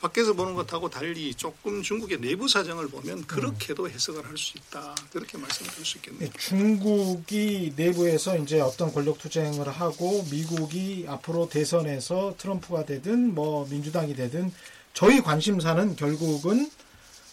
[0.00, 4.94] 밖에서 보는 것하고 달리 조금 중국의 내부 사정을 보면 그렇게도 해석을 할 수 있다.
[5.12, 6.30] 그렇게 말씀드릴 수 있겠네요.
[6.30, 14.14] 네, 중국이 내부에서 이제 어떤 권력 투쟁을 하고 미국이 앞으로 대선에서 트럼프가 되든 뭐 민주당이
[14.16, 14.52] 되든
[14.94, 16.70] 저희 관심사는 결국은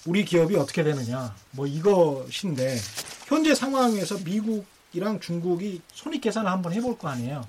[0.06, 2.78] 우리 기업이 어떻게 되느냐 뭐 이것인데
[3.28, 7.46] 현재 상황에서 미국이랑 중국이 손익 계산을 한번 해볼 거 아니에요.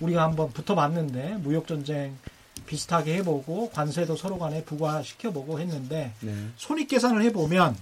[0.00, 2.16] 우리가 한번 붙어봤는데 무역 전쟁
[2.66, 6.34] 비슷하게 해보고 관세도 서로 간에 부과시켜보고 했는데 네.
[6.56, 7.76] 손익 계산을 해보면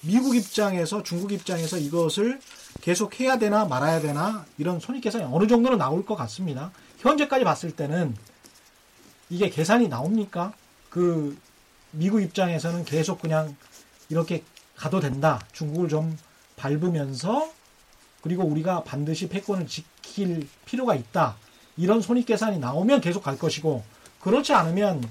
[0.00, 2.40] 미국 입장에서 중국 입장에서 이것을
[2.80, 6.70] 계속 해야 되나 말아야 되나 이런 손익 계산이 어느 정도는 나올 것 같습니다.
[6.98, 8.14] 현재까지 봤을 때는
[9.30, 10.52] 이게 계산이 나옵니까?
[10.90, 11.36] 그
[11.90, 13.56] 미국 입장에서는 계속 그냥
[14.08, 14.44] 이렇게
[14.76, 15.40] 가도 된다.
[15.52, 16.16] 중국을 좀
[16.56, 17.50] 밟으면서
[18.22, 21.36] 그리고 우리가 반드시 패권을 지킬 필요가 있다.
[21.76, 23.84] 이런 손익 계산이 나오면 계속 갈 것이고
[24.30, 25.08] 그렇지 않으면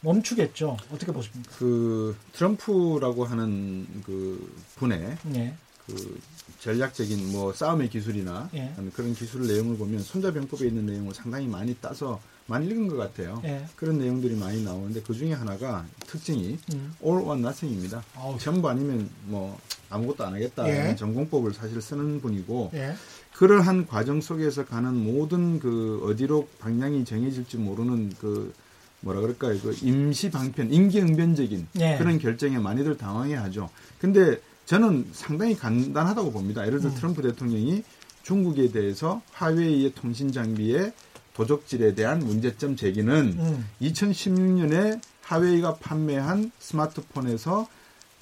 [0.00, 0.76] 멈추겠죠.
[0.92, 1.50] 어떻게 보십니까?
[1.58, 5.56] 그 트럼프라고 하는 그 분의 네.
[5.86, 6.20] 그
[6.60, 8.74] 전략적인 뭐 싸움의 기술이나 예.
[8.92, 13.40] 그런 기술 내용을 보면 손자병법에 있는 내용을 상당히 많이 따서 많이 읽은 것 같아요.
[13.44, 13.64] 예.
[13.76, 16.94] 그런 내용들이 많이 나오는데 그 중에 하나가 특징이 음.
[17.04, 18.02] all or nothing입니다.
[18.14, 18.38] 아우.
[18.38, 19.58] 전부 아니면 뭐
[19.90, 20.68] 아무것도 안 하겠다.
[20.68, 20.94] 예.
[20.96, 22.94] 전공법을 사실 쓰는 분이고 예.
[23.34, 28.54] 그러한 과정 속에서 가는 모든 그 어디로 방향이 정해질지 모르는 그
[29.00, 29.58] 뭐라 그럴까요?
[29.60, 31.98] 그 임시 방편, 임기응변적인 예.
[31.98, 33.68] 그런 결정에 많이들 당황해하죠.
[34.00, 36.66] 근데 저는 상당히 간단하다고 봅니다.
[36.66, 36.96] 예를 들어 음.
[36.96, 37.82] 트럼프 대통령이
[38.22, 40.92] 중국에 대해서 화웨이의 통신 장비의
[41.36, 43.68] 도적질에 대한 문제점 제기는 음.
[43.82, 47.68] 2016년에 하웨이가 판매한 스마트폰에서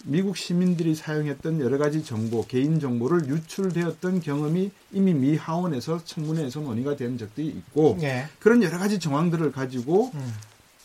[0.07, 6.97] 미국 시민들이 사용했던 여러 가지 정보, 개인 정보를 유출되었던 경험이 이미 미 하원에서 청문회에서 논의가
[6.97, 8.27] 된 적도 있고 네.
[8.41, 10.35] 그런 여러 가지 정황들을 가지고 음.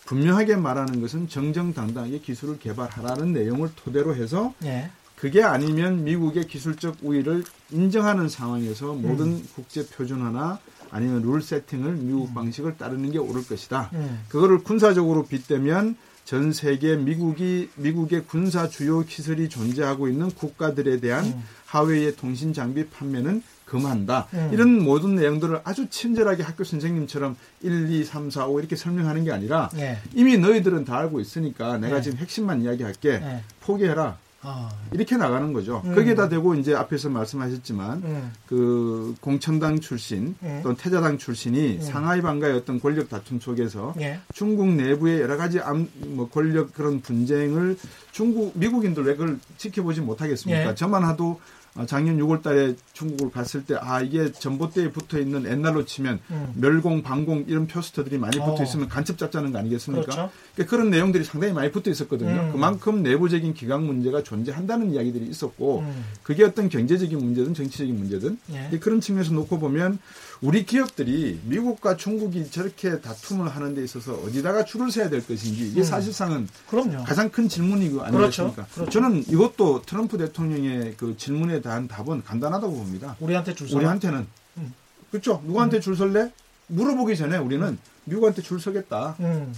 [0.05, 4.89] 분명하게 말하는 것은 정정당당하게 기술을 개발하라는 내용을 토대로 해서 네.
[5.15, 9.01] 그게 아니면 미국의 기술적 우위를 인정하는 상황에서 음.
[9.01, 10.59] 모든 국제 표준화나
[10.91, 12.33] 아니면 룰 세팅을 미국 음.
[12.33, 13.89] 방식을 따르는 게 옳을 것이다.
[13.93, 14.21] 음.
[14.29, 21.43] 그거를 군사적으로 빗대면 전 세계 미국이 미국의 군사 주요 기술이 존재하고 있는 국가들에 대한 음.
[21.65, 24.27] 하웨이의 통신 장비 판매는 금한다.
[24.33, 24.49] 음.
[24.51, 29.31] 이런 모든 내용들을 아주 친절하게 학교 선생님처럼 1, 2, 3, 4, 5 이렇게 설명하는 게
[29.31, 29.97] 아니라 네.
[30.13, 32.01] 이미 너희들은 다 알고 있으니까 내가 네.
[32.01, 33.19] 지금 핵심만 이야기할게.
[33.19, 33.43] 네.
[33.61, 34.17] 포기해라.
[34.41, 34.69] 아.
[34.93, 35.81] 이렇게 나가는 거죠.
[35.85, 35.95] 음.
[35.95, 38.31] 거기에다 대고 이제 앞에서 말씀하셨지만 음.
[38.47, 40.59] 그 공천당 출신 음.
[40.63, 41.81] 또는 태자당 출신이 음.
[41.81, 44.19] 상하이 반가의 어떤 권력 다툼 속에서 예.
[44.33, 47.77] 중국 내부의 여러 가지 암, 뭐 권력 그런 분쟁을
[48.11, 50.69] 중국 미국인들 왜 그걸 지켜보지 못하겠습니까?
[50.69, 50.75] 예.
[50.75, 51.41] 저만 하도 어,
[51.85, 56.53] 작년 6월 달에 중국을 갔을 때, 아, 이게 전봇대에 붙어 있는 옛날로 치면 음.
[56.55, 58.63] 멸공, 방공 이런 표스터들이 많이 붙어 어.
[58.63, 60.03] 있으면 간첩 잡자는 거 아니겠습니까?
[60.03, 60.31] 그렇죠.
[60.55, 62.41] 그러니까 그런 내용들이 상당히 많이 붙어 있었거든요.
[62.41, 62.51] 음.
[62.51, 66.05] 그만큼 내부적인 기강 문제가 존재한다는 이야기들이 있었고, 음.
[66.23, 68.79] 그게 어떤 경제적인 문제든 정치적인 문제든 예.
[68.79, 69.99] 그런 측면에서 놓고 보면
[70.41, 75.81] 우리 기업들이 미국과 중국이 저렇게 다툼을 하는 데 있어서 어디다가 줄을 서야 될 것인지 이게
[75.81, 75.83] 음.
[75.83, 77.03] 사실상은 그럼요.
[77.03, 78.55] 가장 큰 질문이고 아니겠습니까?
[78.63, 78.73] 그렇죠.
[78.73, 78.91] 그렇죠.
[78.91, 83.17] 저는 이것도 트럼프 대통령의 그 질문에 대한 답은 간단하다고 봅니다.
[83.19, 83.75] 우리한테 줄 서.
[83.75, 84.25] 우리한테는
[84.57, 84.73] 음.
[85.11, 85.41] 그렇죠.
[85.45, 85.81] 누구한테 음.
[85.81, 86.31] 줄 설래?
[86.67, 89.17] 물어보기 전에 우리는 미국한테 줄 서겠다.
[89.19, 89.53] 음.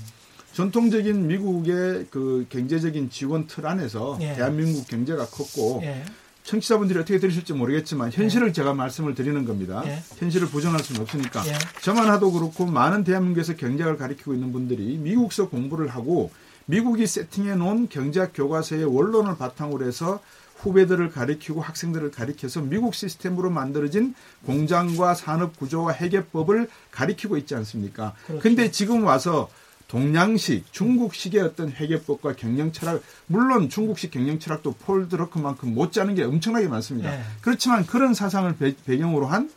[0.54, 4.34] 전통적인 미국의 그 경제적인 지원 틀 안에서 예.
[4.34, 6.04] 대한민국 경제가 컸고 예.
[6.44, 8.54] 청취자분들이 어떻게 들으실지 모르겠지만 현실을 예.
[8.54, 9.84] 제가 말씀을 드리는 겁니다.
[9.86, 10.02] 예.
[10.18, 11.54] 현실을 부정할 수는 없으니까 예.
[11.82, 16.32] 저만 하도 그렇고 많은 대한민국에서 경제를 가리키고 있는 분들이 미국서 공부를 하고
[16.66, 20.20] 미국이 세팅해 놓은 경제학 교과서의 원론을 바탕으로 해서
[20.58, 24.14] 후배들을 가리키고 학생들을 가리켜서 미국 시스템으로 만들어진
[24.46, 28.14] 공장과 산업 구조와 회계법을 가리키고 있지 않습니까?
[28.28, 28.44] 그렇죠.
[28.44, 29.50] 근데 지금 와서
[29.92, 36.70] 동양식, 중국식의 어떤 회계법과 경영 철학, 물론 중국식 경영 철학도 폴 드러커만큼 못지않은 게 엄청나게
[36.70, 37.12] 많습니다.
[37.12, 37.22] 네.
[37.42, 39.52] 그렇지만 그런 사상을 배, 배경으로 한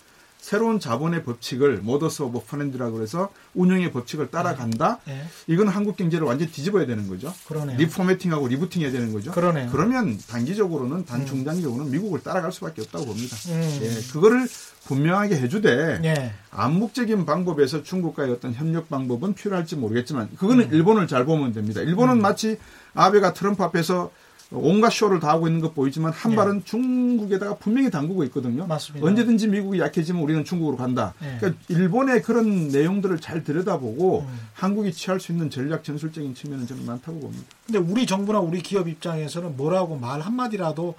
[0.44, 4.98] 새로운 자본의 법칙을 modus operandi라고 해서 운영의 법칙을 따라간다.
[5.06, 5.14] 네.
[5.14, 5.24] 네.
[5.46, 7.32] 이건 한국 경제를 완전히 뒤집어야 되는 거죠.
[7.48, 7.78] 그러네요.
[7.78, 9.32] reformatting하고 rebooting해야 되는 거죠.
[9.32, 9.70] 그러네요.
[9.72, 11.26] 그러면 단기적으로는 단 음.
[11.26, 13.34] 중단기적으로는 미국을 따라갈 수밖에 없다고 봅니다.
[13.48, 13.78] 음.
[13.84, 14.46] 예, 그거를
[14.84, 16.32] 분명하게 해주되 예.
[16.50, 20.74] 암묵적인 방법에서 중국과의 어떤 협력 방법은 필요할지 모르겠지만 그거는 음.
[20.74, 21.80] 일본을 잘 보면 됩니다.
[21.80, 22.20] 일본은 음.
[22.20, 22.58] 마치
[22.92, 24.10] 아베가 트럼프 앞에서
[24.58, 26.36] 온갖 쇼를 다 하고 있는 것 보이지만 한 예.
[26.36, 28.66] 발은 중국에다가 분명히 담그고 있거든요.
[28.66, 29.06] 맞습니다.
[29.06, 31.14] 언제든지 미국이 약해지면 우리는 중국으로 간다.
[31.22, 31.36] 예.
[31.38, 34.38] 그러니까 일본의 그런 내용들을 잘 들여다보고 음.
[34.54, 37.44] 한국이 취할 수 있는 전략 전술적인 측면은 저는 많다고 봅니다.
[37.66, 40.94] 근데 우리 정부나 우리 기업 입장에서는 뭐라고 말 한마디라도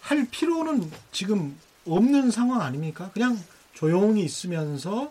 [0.00, 3.10] 할 필요는 지금 없는 상황 아닙니까?
[3.14, 3.38] 그냥
[3.72, 5.10] 조용히 있으면서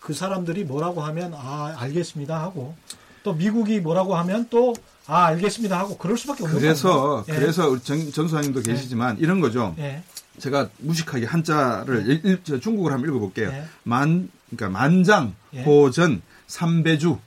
[0.00, 2.74] 그 사람들이 뭐라고 하면 아 알겠습니다 하고
[3.22, 4.74] 또 미국이 뭐라고 하면 또
[5.06, 7.40] 아 알겠습니다 하고 그럴 수밖에 없는 그래서 거예요.
[7.40, 8.72] 그래서 우리 정, 전 소장님도 예.
[8.72, 9.74] 계시지만 이런 거죠.
[9.78, 10.02] 예.
[10.38, 12.12] 제가 무식하게 한자를 예.
[12.12, 13.50] 일, 일, 중국을 한번 읽어볼게요.
[13.50, 13.64] 예.
[13.82, 17.18] 만 그러니까 만장 호전 삼배주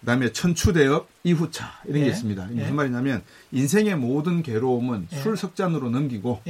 [0.00, 2.48] 그다음에 천추대업 이후차 이런 게 있습니다.
[2.52, 6.42] 무슨 말이냐면 인생의 모든 괴로움은 술 석 잔으로 넘기고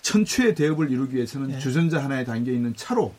[0.00, 3.14] 천추의 대업을 이루기 위해서는 주전자 하나에 담겨 있는 차로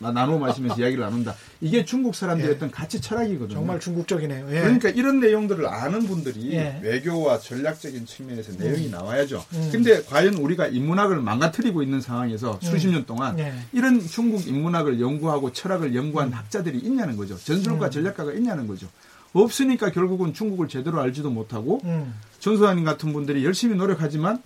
[0.00, 1.34] 나눠 마시면서 이야기를 나눈다.
[1.60, 2.56] 이게 중국 사람들의 예.
[2.56, 3.54] 어떤 가치 철학이거든요.
[3.54, 4.46] 정말 중국적이네요.
[4.50, 4.60] 예.
[4.62, 6.80] 그러니까 이런 내용들을 아는 분들이 예.
[6.82, 8.90] 외교와 전략적인 측면에서 내용이 음.
[8.92, 9.44] 나와야죠.
[9.52, 9.68] 음.
[9.70, 12.66] 근데 과연 우리가 인문학을 망가뜨리고 있는 상황에서 음.
[12.66, 13.52] 수십 년 동안 예.
[13.72, 16.32] 이런 중국 인문학을 연구하고 철학을 연구한 음.
[16.32, 17.36] 학자들이 있냐는 거죠.
[17.36, 17.90] 전술가 음.
[17.90, 18.88] 전략가가 있냐는 거죠.
[19.32, 22.14] 없으니까 결국은 중국을 제대로 알지도 못하고 음.
[22.40, 24.40] 전소장님 같은 분들이 열심히 노력하지만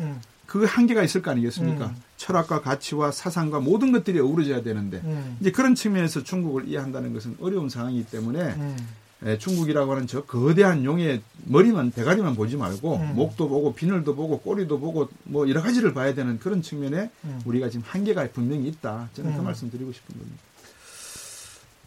[0.47, 1.87] 그 한계가 있을 거 아니겠습니까?
[1.87, 1.97] 음.
[2.17, 5.37] 철학과 가치와 사상과 모든 것들이 어우러져야 되는데 음.
[5.41, 8.77] 이제 그런 측면에서 중국을 이해한다는 것은 어려운 상황이기 때문에 음.
[9.25, 13.15] 에, 중국이라고 하는 저 거대한 용의 머리만 대가리만 보지 말고 음.
[13.15, 17.41] 목도 보고 비늘도 보고 꼬리도 보고 뭐 여러 가지를 봐야 되는 그런 측면에 음.
[17.45, 19.09] 우리가 지금 한계가 분명히 있다.
[19.15, 19.45] 저는 그 음.
[19.45, 20.43] 말씀 드리고 싶은 겁니다.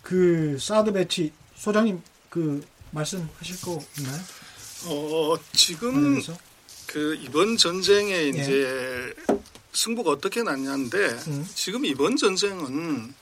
[0.02, 4.22] 그 사드 배치 소장님 그 말씀하실 거 있나요?
[4.88, 6.20] 어 지금
[6.88, 8.28] 그 이번 전쟁에 예.
[8.30, 9.14] 이제
[9.74, 10.98] 승부가 어떻게 났냐인데
[11.28, 11.48] 음.
[11.54, 13.14] 지금 이번 전쟁은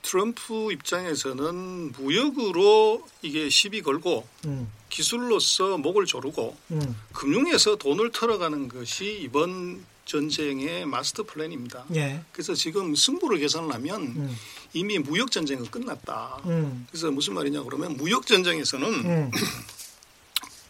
[0.00, 4.70] 트럼프 입장에서는 무역으로 이게 시비 걸고 음.
[4.88, 6.96] 기술로서 목을 조르고 음.
[7.12, 11.84] 금융에서 돈을 털어가는 것이 이번 전쟁의 마스터 플랜입니다.
[11.94, 12.22] 예.
[12.32, 14.36] 그래서 지금 승부를 계산하면 음.
[14.72, 16.40] 이미 무역 전쟁은 끝났다.
[16.46, 16.86] 음.
[16.90, 19.30] 그래서 무슨 말이냐 그러면 무역 전쟁에서는 음.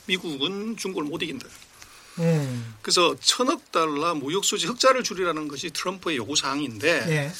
[0.06, 1.46] 미국은 중국을 못 이긴다.
[2.18, 2.74] 음.
[2.82, 7.32] 그래서 천억 달러 무역 수지 흑자를 줄이라는 것이 트럼프의 요구 사항인데 예.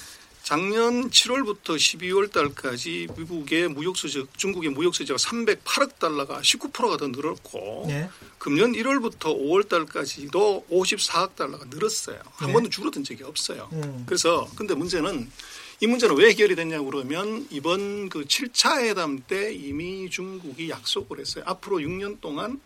[0.43, 7.87] 작년 7월부터 12월 달까지 미국의 무역 수지 중국의 무역 수지가 308억 달러가 19%가 더 늘었고
[7.91, 8.09] 예.
[8.39, 12.19] 금년 1월부터 5월 달까지도 54억 달러가 늘었어요.
[12.33, 12.53] 한 예.
[12.53, 13.69] 번도 줄어든 적이 없어요.
[13.73, 14.03] 음.
[14.07, 15.31] 그래서 근데 문제는
[15.83, 21.43] 이 문제는 왜 해결이 됐냐고 그러면 이번 그 7차 회담 때 이미 중국이 약속을 했어요.
[21.45, 22.61] 앞으로 6년 동안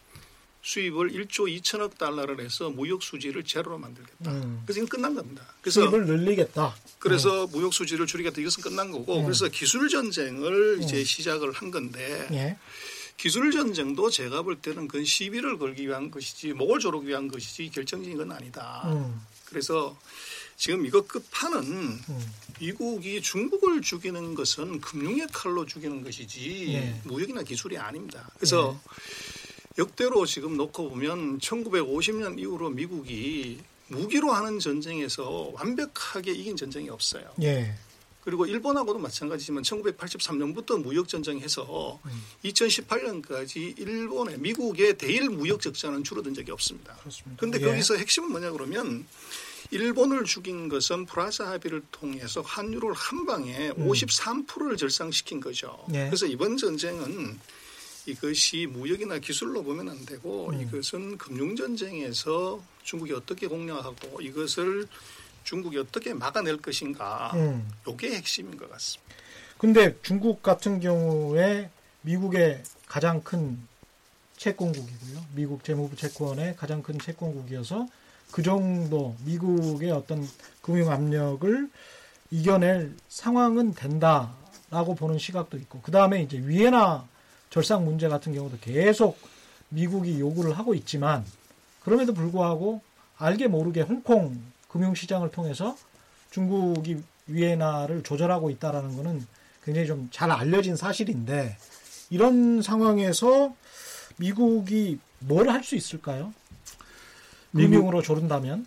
[0.60, 4.30] 수입을 1조 2천억 달러를 해서 무역 수지를 제로로 만들겠다.
[4.32, 4.62] 음.
[4.66, 5.46] 그래서 이건 끝난 겁니다.
[5.62, 6.76] 그래서 수입을 늘리겠다.
[6.98, 7.50] 그래서 음.
[7.52, 8.38] 무역 수지를 줄이겠다.
[8.38, 9.24] 이것은 끝난 거고 음.
[9.24, 12.58] 그래서 기술 전쟁을 이제 시작을 한 건데 예.
[13.16, 18.18] 기술 전쟁도 제가 볼 때는 그 시비를 걸기 위한 것이지 목을 조르기 위한 것이지 결정적인
[18.18, 18.82] 건 아니다.
[18.92, 19.22] 음.
[19.46, 19.96] 그래서
[20.56, 22.32] 지금 이거 끝판은 음.
[22.58, 27.00] 미국이 중국을 죽이는 것은 금융의 칼로 죽이는 것이지 예.
[27.04, 28.28] 무역이나 기술이 아닙니다.
[28.36, 29.82] 그래서 예.
[29.82, 37.30] 역대로 지금 놓고 보면 1950년 이후로 미국이 무기로 하는 전쟁에서 완벽하게 이긴 전쟁이 없어요.
[37.42, 37.74] 예.
[38.24, 42.22] 그리고 일본하고도 마찬가지지만 1983년부터 무역 전쟁해서 음.
[42.44, 46.96] 2018년까지 일본의 미국의 대일 무역 적자는 줄어든 적이 없습니다.
[47.36, 47.64] 그런데 예.
[47.66, 49.06] 거기서 핵심은 뭐냐 그러면
[49.70, 53.88] 일본을 죽인 것은 프라자 합의를 통해서 환율을 한 방에 음.
[53.88, 55.84] 53%를 절상시킨 거죠.
[55.88, 56.06] 네.
[56.06, 57.38] 그래서 이번 전쟁은
[58.06, 60.60] 이것이 무역이나 기술로 보면 안 되고 음.
[60.60, 64.86] 이것은 금융 전쟁에서 중국이 어떻게 공략하고 이것을
[65.44, 67.32] 중국이 어떻게 막아낼 것인가.
[67.34, 67.68] 음.
[67.88, 69.14] 이게 핵심인 것 같습니다.
[69.58, 71.70] 근데 중국 같은 경우에
[72.02, 73.58] 미국의 가장 큰
[74.36, 75.24] 채권국이고요.
[75.34, 77.88] 미국 재무부 채권의 가장 큰 채권국이어서
[78.30, 80.26] 그 정도 미국의 어떤
[80.62, 81.70] 금융 압력을
[82.30, 87.06] 이겨낼 상황은 된다라고 보는 시각도 있고 그 다음에 이제 위에나
[87.50, 89.18] 절상 문제 같은 경우도 계속
[89.68, 91.24] 미국이 요구를 하고 있지만
[91.82, 92.80] 그럼에도 불구하고
[93.16, 95.76] 알게 모르게 홍콩 금융시장을 통해서
[96.30, 99.26] 중국이 위에나를 조절하고 있다라는 것은
[99.64, 101.56] 굉장히 좀 잘 알려진 사실인데
[102.10, 103.54] 이런 상황에서
[104.18, 106.32] 미국이 뭘 할 수 있을까요?
[107.56, 108.66] 금융으로 조른다면?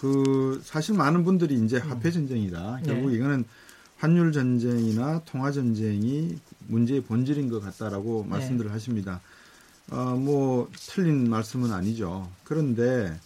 [0.00, 1.90] 그 사실 많은 분들이 이제 음.
[1.90, 2.80] 화폐 전쟁이다.
[2.84, 3.16] 결국 네.
[3.16, 3.44] 이거는
[3.96, 8.30] 환율 전쟁이나 통화 전쟁이 문제의 본질인 것 같다라고 네.
[8.30, 9.20] 말씀들을 하십니다.
[9.90, 12.30] 어, 뭐 틀린 말씀은 아니죠.
[12.42, 13.18] 그런데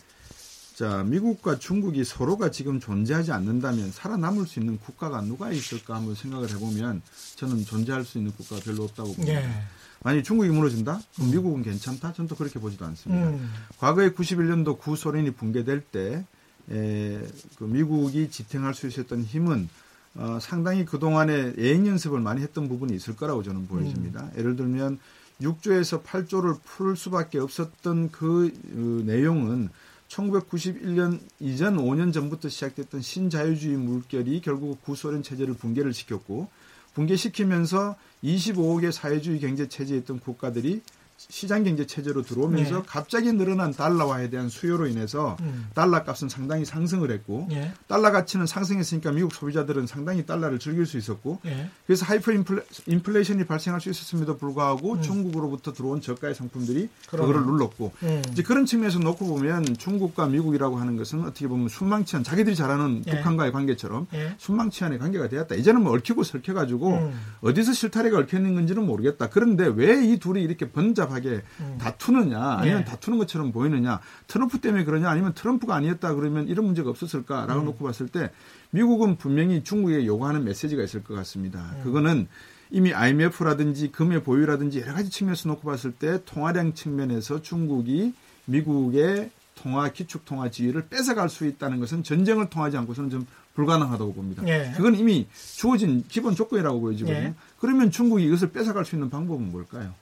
[0.74, 6.48] 자 미국과 중국이 서로가 지금 존재하지 않는다면 살아남을 수 있는 국가가 누가 있을까 한번 생각을
[6.50, 7.02] 해보면
[7.36, 9.40] 저는 존재할 수 있는 국가가 별로 없다고 봅니다.
[9.40, 9.48] 네.
[10.02, 11.00] 만약 중국이 무너진다?
[11.14, 11.32] 그럼 음.
[11.32, 12.12] 미국은 괜찮다?
[12.12, 13.30] 저는 또 그렇게 보지도 않습니다.
[13.30, 13.50] 음.
[13.78, 16.24] 과거에 91년도 구소련이 붕괴될 때,
[16.70, 19.68] 에, 그 미국이 지탱할 수 있었던 힘은
[20.14, 24.22] 어, 상당히 그동안에 예행 연습을 많이 했던 부분이 있을 거라고 저는 보여집니다.
[24.22, 24.32] 음.
[24.38, 24.98] 예를 들면
[25.40, 29.68] 6조에서 8조를 풀 수밖에 없었던 그 어, 내용은
[30.08, 36.48] 1991년 이전 5년 전부터 시작됐던 신자유주의 물결이 결국 구소련 체제를 붕괴를 시켰고
[36.98, 40.82] 붕괴시키면서 25억의 사회주의 경제 체제에 있던 국가들이
[41.18, 42.82] 시장 경제 체제로 들어오면서 네.
[42.86, 45.68] 갑자기 늘어난 달러화에 대한 수요로 인해서 음.
[45.74, 47.72] 달러 값은 상당히 상승을 했고 네.
[47.86, 51.68] 달러 가치는 상승했으니까 미국 소비자들은 상당히 달러를 즐길 수 있었고 네.
[51.86, 55.02] 그래서 하이퍼 인플레, 인플레이션이 발생할 수 있었음에도 불구하고 음.
[55.02, 57.26] 중국으로부터 들어온 저가의 상품들이 그러네.
[57.26, 58.22] 그거를 눌렀고 음.
[58.32, 63.10] 이제 그런 측면에서 놓고 보면 중국과 미국이라고 하는 것은 어떻게 보면 순망치한 자기들이 잘하는 예.
[63.16, 64.34] 북한과의 관계처럼 예.
[64.38, 65.54] 순망치한의 관계가 되었다.
[65.56, 67.20] 이제는 뭐 얽히고 설켜 가지고 음.
[67.40, 69.28] 어디서 실타래가 얽혀 있는 건지는 모르겠다.
[69.28, 71.78] 그런데 왜 이 둘이 이렇게 번잡 복잡하게 음.
[71.80, 72.84] 다투느냐 아니면 네.
[72.84, 77.64] 다투는 것처럼 보이느냐 트럼프 때문에 그러냐 아니면 트럼프가 아니었다 그러면 이런 문제가 없었을까라고 음.
[77.66, 78.30] 놓고 봤을 때
[78.70, 81.74] 미국은 분명히 중국에 요구하는 메시지가 있을 것 같습니다.
[81.78, 81.84] 음.
[81.84, 82.28] 그거는
[82.70, 88.12] 이미 IMF라든지 금의 보유라든지 여러 가지 측면에서 놓고 봤을 때 통화량 측면에서 중국이
[88.44, 94.46] 미국의 통화 기축 통화 지위를 뺏어갈 수 있다는 것은 전쟁을 통하지 않고서는 좀 불가능하다고 봅니다.
[94.46, 94.72] 예.
[94.76, 97.18] 그건 이미 주어진 기본 조건이라고 보여지거든요.
[97.18, 97.34] 예.
[97.58, 99.94] 그러면 중국이 이것을 뺏어갈 수 있는 방법은 뭘까요?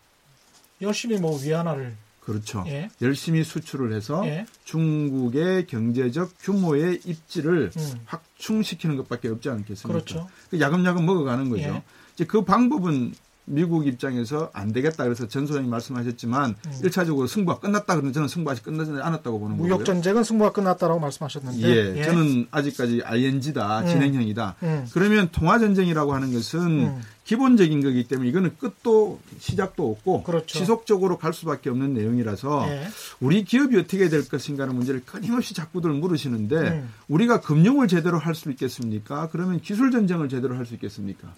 [0.81, 2.65] 열심히 뭐 위안화를 그렇죠.
[2.67, 2.91] 예.
[3.03, 4.47] 열심히 수출을 해서 예.
[4.65, 7.95] 중국의 경제적 규모의 입지를 음.
[8.05, 9.89] 확충시키는 것밖에 없지 않겠습니까?
[9.89, 10.29] 그렇죠.
[10.51, 11.63] 그 야금야금 먹어가는 거죠.
[11.63, 11.83] 예.
[12.15, 13.15] 이제 그 방법은
[13.47, 16.73] 미국 입장에서 안 되겠다 그래서 전 소장님 말씀하셨지만 음.
[16.83, 19.75] 1차적으로 승부가 끝났다 그러면 저는 승부가 아직 끝나지 않았다고 보는 거예요.
[19.75, 22.03] 무역 전쟁은 승부가 끝났다라고 말씀하셨는데 예, 예.
[22.03, 23.87] 저는 아직까지 ING다 음.
[23.87, 24.57] 진행형이다.
[24.65, 24.89] 음.
[24.93, 27.03] 그러면 통화 전쟁이라고 하는 것은 음.
[27.27, 30.59] 기본적인 거기 때문에 이거는 끝도 시작도 없고 그렇죠.
[30.61, 32.87] 지속적으로 갈 수밖에 없는 내용이라서 예.
[33.21, 36.89] 우리 기업이 어떻게 될 것인가는 문제를 끊임없이 자꾸들 물으시는데 음.
[37.09, 39.29] 우리가 금융을 제대로 할 수 있겠습니까?
[39.33, 41.35] 그러면 기술 전쟁을 제대로 할 수 있겠습니까?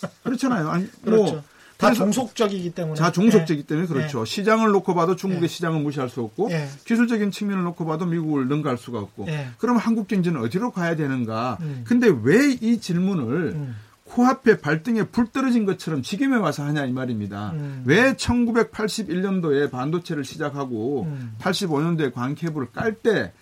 [0.24, 0.68] 그렇잖아요.
[0.70, 1.32] 아니, 뭐 그렇죠.
[1.34, 1.42] 뭐,
[1.76, 2.94] 다 종속적이기 때문에.
[2.94, 4.24] 자, 종속적이기 때문에 그렇죠.
[4.24, 4.24] 네.
[4.30, 5.54] 시장을 놓고 봐도 중국의 네.
[5.54, 6.68] 시장을 무시할 수 없고 네.
[6.86, 9.26] 기술적인 측면을 놓고 봐도 미국을 능가할 수가 없고
[9.58, 11.58] 그럼 한국 경제는 어디로 가야 되는가?
[11.60, 11.84] 음.
[11.86, 13.76] 근데 왜 이 질문을 음.
[14.10, 17.52] 코앞에 발등에 불 떨어진 것처럼 지금에 와서 하냐 이 말입니다.
[17.52, 17.84] 음.
[17.86, 21.34] 왜 1981년도에 반도체를 시작하고 음.
[21.38, 23.32] 85년도에 광케이블을 깔 때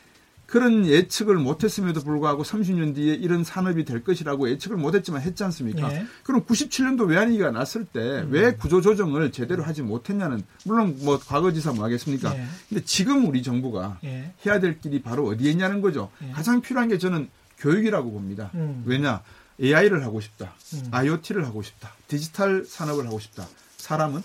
[0.46, 5.88] 그런 예측을 못했음에도 불구하고 30년 뒤에 이런 산업이 될 것이라고 예측을 못했지만 했지 않습니까?
[5.88, 6.07] 네.
[6.22, 8.57] 그럼 97년도 외환위기가 났을 때왜 음.
[8.59, 12.33] 구조조정을 제대로 하지 못했냐는 물론 뭐 과거지사 뭐 하겠습니까?
[12.33, 12.46] 네.
[12.68, 14.33] 근데 지금 우리 정부가 네.
[14.46, 16.11] 해야 될 길이 바로 어디에 있냐는 거죠.
[16.18, 16.31] 네.
[16.31, 17.28] 가장 필요한 게 저는
[17.59, 18.50] 교육이라고 봅니다.
[18.54, 18.85] 음.
[18.87, 19.22] 왜냐?
[19.62, 20.55] AI를 하고 싶다.
[20.75, 20.88] 음.
[20.90, 21.92] IoT를 하고 싶다.
[22.07, 23.47] 디지털 산업을 하고 싶다.
[23.77, 24.23] 사람은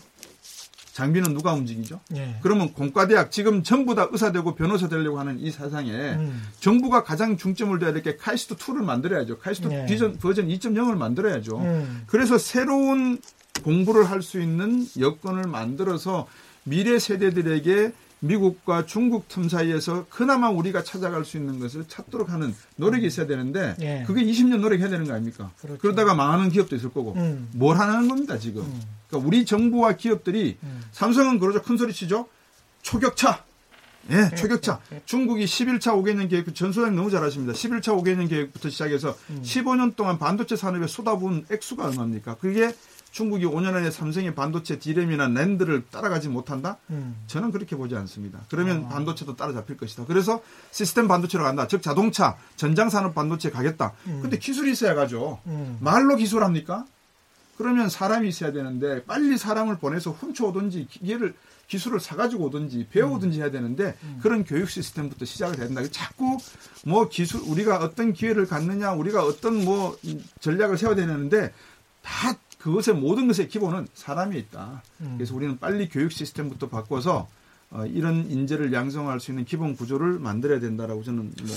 [0.94, 2.00] 장비는 누가 움직이죠?
[2.16, 2.38] 예.
[2.44, 6.44] 그러면 공과대학 지금 전부 다 의사 되고 변호사 되려고 하는 이 세상에 음.
[6.60, 9.40] 정부가 가장 중점을 둬야 될 게 카이스트 2를 만들어야죠.
[9.40, 9.86] 카이스트 예.
[9.88, 11.58] 비전 버전 2.0을 만들어야죠.
[11.58, 12.04] 음.
[12.06, 13.20] 그래서 새로운
[13.64, 16.28] 공부를 할 수 있는 여건을 만들어서
[16.64, 17.92] 미래 세대들에게
[18.24, 23.76] 미국과 중국 틈 사이에서 그나마 우리가 찾아갈 수 있는 것을 찾도록 하는 노력이 있어야 되는데
[23.82, 24.04] 예.
[24.08, 25.52] 그게 20년 노력해야 되는 거 아닙니까?
[25.60, 25.78] 그렇죠.
[25.80, 27.50] 그러다가 망하는 기업도 있을 거고 음.
[27.54, 28.62] 뭘 하는 겁니다 지금.
[28.62, 28.82] 음.
[29.10, 30.82] 그러니까 우리 정부와 기업들이 음.
[30.94, 32.28] 삼성은 그러죠 큰 소리 치죠.
[32.82, 33.44] 초격차.
[34.10, 34.80] 예, 네, 초격차.
[34.90, 35.02] 네, 네.
[35.06, 37.54] 중국이 11차 5개년 계획, 전 소장님 너무 잘하십니다.
[37.54, 39.42] 11차 5개년 계획부터 시작해서 음.
[39.44, 42.36] 15년 동안 반도체 산업에 쏟아부은 액수가 얼마입니까?
[42.36, 42.76] 그게
[43.14, 46.78] 중국이 5년 안에 삼성의 반도체 디램이나 랜드를 따라가지 못한다?
[46.90, 47.16] 음.
[47.28, 48.40] 저는 그렇게 보지 않습니다.
[48.50, 48.90] 그러면 아.
[48.90, 50.06] 반도체도 따라잡힐 것이다.
[50.08, 50.42] 그래서
[50.72, 51.68] 시스템 반도체로 간다.
[51.68, 53.94] 즉 자동차, 전장산업 반도체 가겠다.
[54.08, 54.20] 음.
[54.24, 55.40] 근데 기술이 있어야 가죠.
[55.46, 55.78] 음.
[55.80, 56.86] 말로 기술합니까?
[57.56, 61.36] 그러면 사람이 있어야 되는데 빨리 사람을 보내서 훔쳐오든지 기회를
[61.68, 64.20] 기술을 사가지고 오든지 배워오든지 해야 되는데 음.
[64.24, 65.84] 그런 교육 시스템부터 시작을 해야 된다.
[65.92, 66.40] 자꾸
[66.84, 69.96] 뭐 기술 우리가 어떤 기회를 갖느냐, 우리가 어떤 뭐
[70.40, 71.54] 전략을 세워야 되는데
[72.04, 74.82] 다 그것의 모든 것의 기본은 사람이 있다.
[75.02, 75.16] 음.
[75.18, 77.28] 그래서 우리는 빨리 교육 시스템부터 바꿔서
[77.72, 81.56] 어, 이런 인재를 양성할 수 있는 기본 구조를 만들어야 된다라고 저는 뭐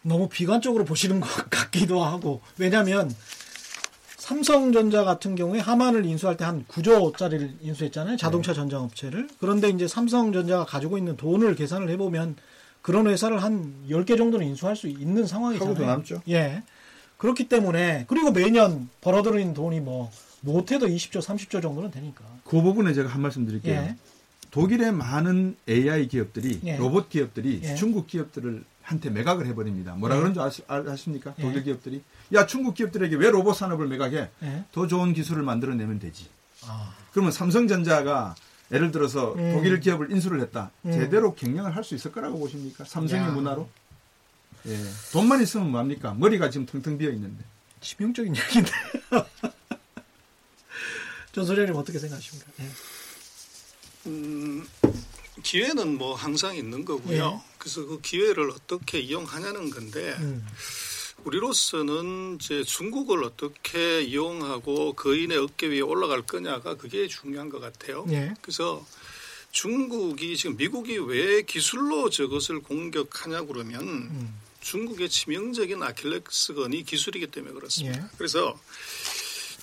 [0.00, 3.14] 너무 비관적으로 보시는 것 같기도 하고 왜냐하면
[4.16, 8.56] 삼성전자 같은 경우에 하만을 인수할 때 한 9조짜리를 인수했잖아요 자동차 네.
[8.56, 12.36] 전장업체를 그런데 이제 삼성전자가 가지고 있는 돈을 계산을 해보면
[12.80, 15.74] 그런 회사를 한 10개 정도는 인수할 수 있는 상황이잖아요.
[15.74, 16.22] 하고도 남죠.
[16.30, 16.62] 예.
[17.18, 22.24] 그렇기 때문에 그리고 매년 벌어들이는 돈이 뭐 못해도 20조, 30조 정도는 되니까.
[22.44, 23.74] 그 부분에 제가 한 말씀 드릴게요.
[23.74, 23.96] 예.
[24.50, 26.76] 독일의 많은 AI 기업들이 예.
[26.76, 27.74] 로봇 기업들이 예.
[27.74, 29.94] 중국 기업들을 한테 매각을 해버립니다.
[29.96, 30.20] 뭐라 예.
[30.20, 31.34] 그런 줄 아시, 아십니까?
[31.38, 31.42] 예.
[31.42, 34.30] 독일 기업들이 야 중국 기업들에게 왜 로봇 산업을 매각해?
[34.42, 34.64] 예.
[34.72, 36.28] 더 좋은 기술을 만들어내면 되지.
[36.66, 36.94] 아.
[37.12, 38.34] 그러면 삼성전자가
[38.72, 39.52] 예를 들어서 음.
[39.54, 40.70] 독일 기업을 인수를 했다.
[40.86, 40.92] 음.
[40.92, 42.84] 제대로 경영을 할 수 있을 거라고 보십니까?
[42.84, 43.30] 삼성의 야.
[43.32, 43.68] 문화로?
[44.66, 44.76] 예.
[45.12, 46.14] 돈만 있으면 뭐합니까?
[46.14, 47.44] 머리가 지금 텅텅 비어 있는데.
[47.80, 48.70] 치명적인 얘기인데.
[51.32, 52.50] 전 소장님 어떻게 생각하십니까?
[52.60, 52.70] 예.
[54.06, 54.66] 음,
[55.42, 57.42] 기회는 뭐 항상 있는 거고요.
[57.44, 57.54] 예.
[57.58, 60.46] 그래서 그 기회를 어떻게 이용하냐는 건데 음.
[61.24, 68.06] 우리로서는 이제 중국을 어떻게 이용하고 거인의 어깨 위에 올라갈 거냐가 그게 중요한 것 같아요.
[68.10, 68.34] 예.
[68.40, 68.86] 그래서
[69.50, 74.40] 중국이 지금 미국이 왜 기술로 저것을 공격하냐 그러면 음.
[74.60, 77.98] 중국의 치명적인 아킬레스건이 기술이기 때문에 그렇습니다.
[77.98, 78.04] 예.
[78.16, 78.58] 그래서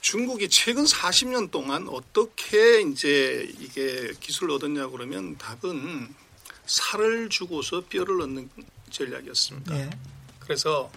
[0.05, 6.13] 중국이 최근 40년 동안 어떻게 이제 이게 기술을 얻었냐 그러면 답은
[6.67, 8.47] 살을 주고서 뼈를 얻는
[8.91, 9.75] 전략이었습니다.
[9.75, 9.89] 예.
[10.37, 10.91] 그래서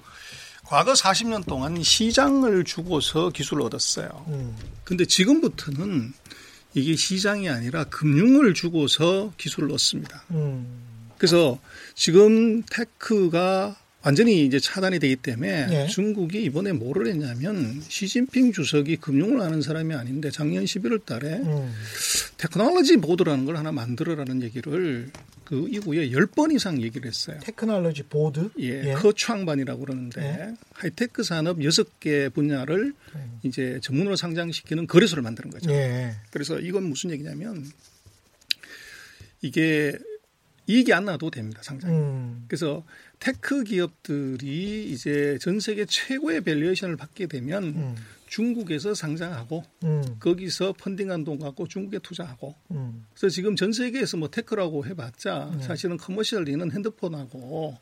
[0.62, 4.26] 과거 40년 동안 시장을 주고서 기술을 얻었어요.
[4.28, 4.54] 음.
[4.84, 6.12] 근데 지금부터는
[6.74, 10.22] 이게 시장이 아니라 금융을 주고서 기술을 얻습니다.
[10.32, 10.84] 음.
[11.16, 11.59] 그래서
[11.94, 13.74] 지금 테크가
[14.09, 15.86] 완전히 이제 차단이 되기 때문에 네.
[15.86, 21.74] 중국이 이번에 뭐를 했냐면 시진핑 주석이 금융을 아는 사람이 아닌데 작년 11월 달에 음.
[22.38, 25.11] technology board라는 걸 하나 만들어라는 얘기를
[25.44, 27.38] 그 이후에 10번 이상 얘기를 했어요.
[27.42, 28.48] technology board?
[28.61, 28.88] 예.
[28.88, 28.92] 예.
[28.94, 30.54] 科创板이라고 그러는데 예.
[30.72, 33.40] 하이테크 산업 6개 분야를 음.
[33.42, 35.70] 이제 전문으로 상장시키는 거래소를 만드는 거죠.
[35.70, 36.14] 예.
[36.30, 37.62] 그래서 이건 무슨 얘기냐면
[39.42, 39.98] 이게
[40.68, 41.90] 이익이 안 나도 됩니다, 상장.
[41.90, 42.44] 음.
[42.46, 42.84] 그래서
[43.20, 47.96] tech 기업들이 이제 전 세계 최고의 valuation을 받게 되면 음.
[48.28, 50.16] 중국에서 상장하고 음.
[50.20, 53.06] 거기서 펀딩한 돈 갖고 중국에 투자하고 음.
[53.14, 55.62] 그래서 지금 전 세계에서 뭐 tech라고 해봤자 네.
[55.62, 57.76] 사실은 commercially는 핸드폰하고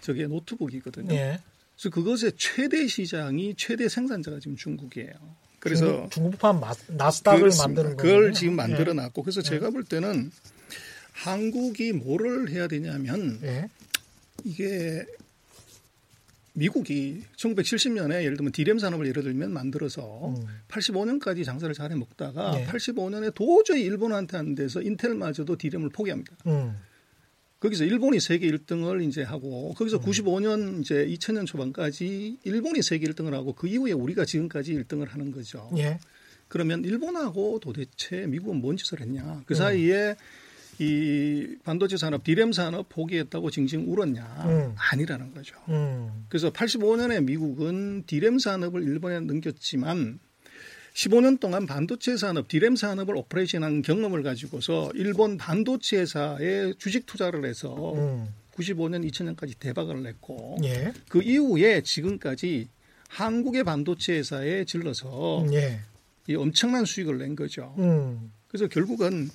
[0.00, 1.08] 저게 노트북이거든요.
[1.08, 1.40] 네.
[1.76, 5.12] 그래서 그것의 최대 시장이 최대 생산자가 지금 중국이에요.
[5.58, 7.96] 그래서 중국판 나스닥을 만드는 거예요.
[7.96, 9.50] 그걸 지금 만들어놨고 그래서 네.
[9.50, 10.30] 제가 볼 때는
[11.12, 13.68] 한국이 뭐를 해야 되냐면 네.
[14.44, 15.06] 이게
[16.56, 20.46] 미국이 1970년에 예를 들면 디램 산업을 예를 들면 만들어서 음.
[20.68, 22.66] 85년까지 장사를 잘해 먹다가 네.
[22.66, 26.34] 85년에 도저히 일본한테 안 돼서 인텔마저도 디램을 포기합니다.
[26.46, 26.74] 음.
[27.60, 30.02] 거기서 일본이 세계 1등을 이제 하고 거기서 음.
[30.02, 35.70] 95년 이제 2000년 초반까지 일본이 세계 1등을 하고 그 이후에 우리가 지금까지 1등을 하는 거죠.
[35.76, 35.98] 예.
[36.48, 39.42] 그러면 일본하고 도대체 미국은 뭔 짓을 했냐?
[39.46, 39.56] 그 음.
[39.56, 40.16] 사이에
[40.78, 44.22] 이 반도체 산업, 디램 산업 포기했다고 징징 울었냐?
[44.46, 44.74] 음.
[44.76, 45.56] 아니라는 거죠.
[45.68, 46.26] 음.
[46.28, 50.18] 그래서 85년에 미국은 디램 산업을 일본에 넘겼지만
[50.94, 57.94] 15년 동안 반도체 산업, 디램 산업을 오퍼레이션한 경험을 가지고서 일본 반도체 회사에 주식 투자를 해서
[57.94, 58.28] 음.
[58.52, 60.92] 95년, 2000년까지 대박을 냈고 예.
[61.08, 62.68] 그 이후에 지금까지
[63.08, 65.80] 한국의 반도체 회사에 질러서 예.
[66.28, 67.74] 이 엄청난 수익을 낸 거죠.
[67.78, 68.32] 음.
[68.48, 69.28] 그래서 결국은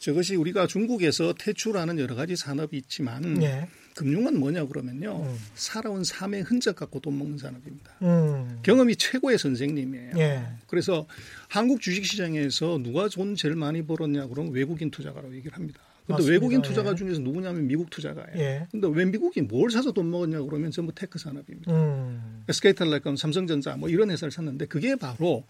[0.00, 3.68] 저것이 우리가 중국에서 퇴출하는 여러 가지 산업이 있지만 예.
[3.94, 5.36] 금융은 뭐냐 그러면요 음.
[5.54, 7.92] 살아온 삶의 흔적 갖고 돈 먹는 산업입니다.
[8.02, 8.58] 음.
[8.62, 10.12] 경험이 최고의 선생님이에요.
[10.16, 10.42] 예.
[10.66, 11.06] 그래서
[11.48, 15.80] 한국 주식시장에서 누가 돈 제일 많이 벌었냐 그러면 외국인 투자가라고 얘기를 합니다.
[16.06, 16.32] 근데 맞습니다.
[16.32, 16.94] 외국인 투자가 예.
[16.94, 18.38] 중에서 누구냐면 미국 투자가예요.
[18.38, 18.66] 예.
[18.70, 21.72] 근데 왜 미국이 뭘 사서 돈 먹었냐 그러면 전부 tech 산업입니다.
[21.72, 22.44] 음.
[22.48, 25.44] SK텔레콤, 삼성전자 뭐 이런 회사를 샀는데 그게 바로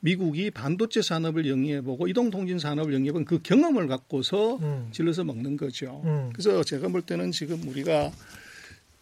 [0.00, 4.88] 미국이 반도체 산업을 영위해보고 이동통신 산업을 영위해본 그 경험을 갖고서 음.
[4.92, 6.02] 질러서 먹는 거죠.
[6.04, 6.30] 음.
[6.32, 8.12] 그래서 제가 볼 때는 지금 우리가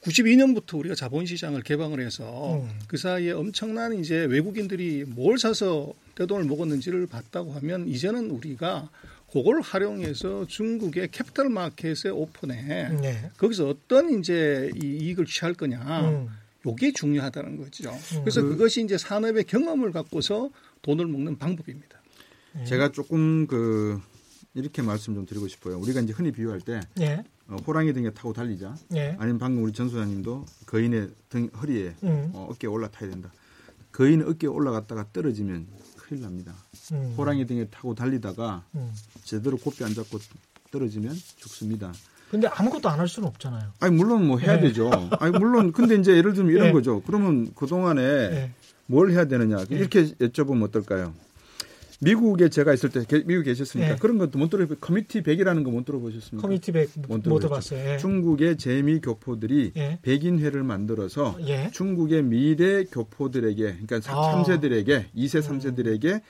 [0.03, 2.70] 92년부터 우리가 자본시장을 개방을 해서 음.
[2.86, 8.88] 그 사이에 엄청난 이제 외국인들이 뭘 사서 떼돈을 먹었는지를 봤다고 하면 이제는 우리가
[9.30, 13.30] 그걸 활용해서 중국의 캐피탈 마켓에 오픈해 네.
[13.36, 16.09] 거기서 어떤 이제 이 이익을 취할 거냐.
[16.09, 16.28] 음.
[16.66, 17.90] 요게 중요하다는 거죠.
[17.90, 18.20] 음.
[18.22, 20.51] 그래서 그, 그것이 이제 산업의 경험을 갖고서
[20.87, 22.01] 돈을 먹는 방법입니다.
[22.61, 22.64] 예.
[22.64, 24.01] 제가 조금 그
[24.55, 25.78] 이렇게 말씀 좀 드리고 싶어요.
[25.80, 27.24] 우리가 이제 흔히 비유할 때 예.
[27.49, 28.76] 어, 호랑이 등에 타고 달리자.
[28.95, 29.16] 예.
[29.18, 32.30] 아니면 방금 우리 전 소장님도 거인의 등 허리에 음.
[32.32, 33.32] 어, 어깨에 올라타야 된다.
[33.91, 35.66] 거인의 어깨에 올라갔다가 떨어지면
[35.97, 36.55] 큰일 납니다.
[36.93, 37.14] 음.
[37.18, 38.93] 호랑이 등에 타고 달리다가 음.
[39.24, 40.18] 제대로 고삐 안 잡고
[40.70, 41.93] 떨어지면 죽습니다.
[42.30, 43.72] 근데 아무것도 안 할 수는 없잖아요.
[43.80, 44.62] 아니 물론 뭐 해야 네.
[44.68, 44.91] 되죠.
[45.20, 46.72] 아니 물론 근데 이제 예를 들면 이런 네.
[46.72, 47.03] 거죠.
[47.07, 48.53] 그러면 그 동안에 네.
[48.87, 51.14] 뭘 해야 되느냐 이렇게 여쭤보면 어떨까요?
[51.99, 53.97] 미국에 제가 있을 때 미국 계셨으니까 네.
[53.99, 56.43] 그런 것도 못 들어 커미티 100이라는 거 못 들어보셨습니까?
[56.47, 57.93] 커미티 100못 들어봤어요.
[57.95, 57.97] 예.
[57.97, 59.99] 중국의 재미 교포들이 예.
[60.03, 61.70] 백인회를 만들어서 예.
[61.72, 64.45] 중국의 미래 교포들에게 그러니까 아.
[64.45, 66.20] 3세들에게 2세 3세들에게 음.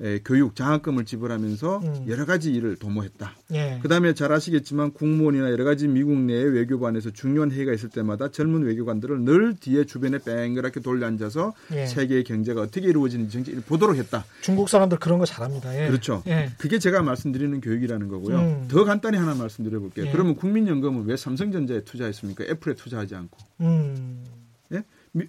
[0.00, 2.04] 에, 교육 장학금을 지불하면서 음.
[2.08, 3.34] 여러 가지 일을 도모했다.
[3.54, 3.80] 예.
[3.82, 9.20] 그다음에 잘 아시겠지만 국무원이나 여러 가지 미국 내의 외교관에서 중요한 회의가 있을 때마다 젊은 외교관들을
[9.24, 11.86] 늘 뒤에 주변에 뺑그랗게 돌려 앉아서 예.
[11.86, 14.24] 세계의 경제가 어떻게 이루어지는지 정책을 보도록 했다.
[14.40, 15.82] 중국 사람들 그런 거 잘합니다.
[15.82, 15.88] 예.
[15.88, 16.22] 그렇죠.
[16.28, 16.50] 예.
[16.58, 18.38] 그게 제가 말씀드리는 교육이라는 거고요.
[18.38, 18.68] 음.
[18.68, 20.06] 더 간단히 하나 말씀드려 볼게요.
[20.06, 20.12] 예.
[20.12, 22.44] 그러면 국민연금은 왜 삼성전자에 투자했습니까?
[22.44, 23.38] 애플에 투자하지 않고.
[23.62, 24.22] 음.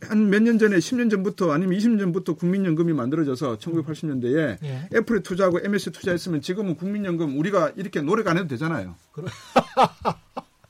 [0.02, 4.90] 한 몇 년 전에 10년 전부터 아니면 20년 전부터 국민연금이 만들어져서 1980년대에 예.
[4.96, 8.96] 애플에 투자하고 MS에 투자했으면 지금은 국민연금 우리가 이렇게 노래가 안 해도 되잖아요.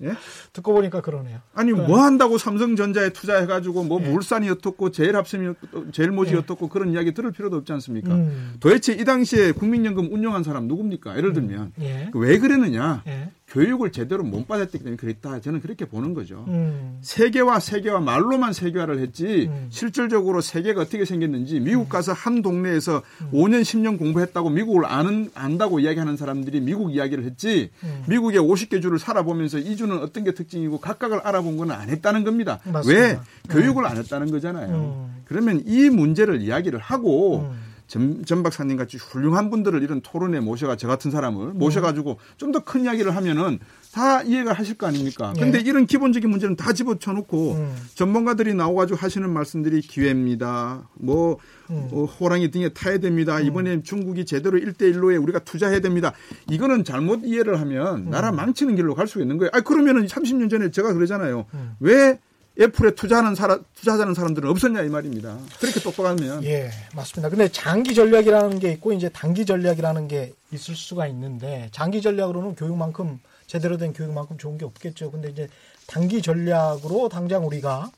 [0.01, 0.13] 예?
[0.53, 1.39] 듣고 보니까 그러네요.
[1.53, 1.78] 아니 네.
[1.86, 4.09] 뭐 한다고 삼성전자에 투자해가지고 뭐 예.
[4.09, 5.53] 물산이 어떻고 제일 합심이
[5.91, 6.38] 제일 모지 예.
[6.38, 8.15] 어떻고 그런 이야기 들을 필요도 없지 않습니까?
[8.15, 8.53] 음.
[8.61, 11.17] 도대체 이 당시에 국민연금 운영한 사람 누굽니까?
[11.17, 11.84] 예를 들면 음.
[11.84, 12.09] 예.
[12.13, 13.03] 왜 그랬느냐?
[13.49, 13.53] 예.
[13.53, 15.39] 교육을 제대로 못 받았기 때문에 그랬다.
[15.41, 16.45] 저는 그렇게 보는 거죠.
[16.49, 16.99] 음.
[17.01, 19.67] 세계화, 세계화 말로만 세계화를 했지 음.
[19.69, 21.89] 실질적으로 세계가 어떻게 생겼는지 미국 음.
[21.89, 23.31] 가서 한 동네에서 음.
[23.33, 28.03] 5년, 10년 공부했다고 미국을 아는 안다고 이야기하는 사람들이 미국 이야기를 했지 음.
[28.07, 32.59] 미국의 50개 주를 살아보면서 이 주는 어떤 게 특징이고 각각을 알아본 건 안 했다는 겁니다.
[32.65, 33.01] 맞습니다.
[33.01, 33.19] 왜?
[33.49, 34.75] 교육을 안 했다는 거잖아요.
[34.75, 35.21] 음.
[35.25, 37.51] 그러면 이 문제를 이야기를 하고
[37.89, 42.59] 전, 전 박사님 같이 훌륭한 분들을 이런 토론에 모셔가 저 같은 사람을 모셔가지고 좀 더
[42.61, 43.59] 큰 이야기를 하면은
[43.91, 45.33] 다 이해가 하실 거 아닙니까?
[45.33, 45.41] 네.
[45.41, 47.75] 근데 이런 기본적인 문제는 다 집어쳐 놓고 음.
[47.95, 50.87] 전문가들이 나와가지고 하시는 말씀들이 기회입니다.
[50.93, 51.37] 뭐,
[51.71, 51.87] 음.
[51.91, 53.37] 어, 호랑이 등에 타야 됩니다.
[53.37, 53.45] 음.
[53.45, 56.13] 이번에 중국이 제대로 일대일로에 우리가 투자해야 됩니다.
[56.49, 58.09] 이거는 잘못 이해를 하면 음.
[58.11, 59.49] 나라 망치는 길로 갈 수가 있는 거예요.
[59.53, 61.45] 아, 그러면은 30년 전에 제가 그러잖아요.
[61.55, 61.71] 음.
[61.79, 62.19] 왜
[62.60, 65.38] 애플에 투자하는 사람, 투자하는 사람들은 없었냐 이 말입니다.
[65.60, 66.43] 그렇게 똑똑하면.
[66.43, 67.30] 예, 맞습니다.
[67.30, 73.20] 근데 장기 전략이라는 게 있고 이제 단기 전략이라는 게 있을 수가 있는데 장기 전략으로는 교육만큼
[73.47, 75.12] 제대로 된 교육만큼 좋은 게 없겠죠.
[75.12, 75.47] 근데 이제
[75.88, 77.91] 단기 전략으로 당장 우리가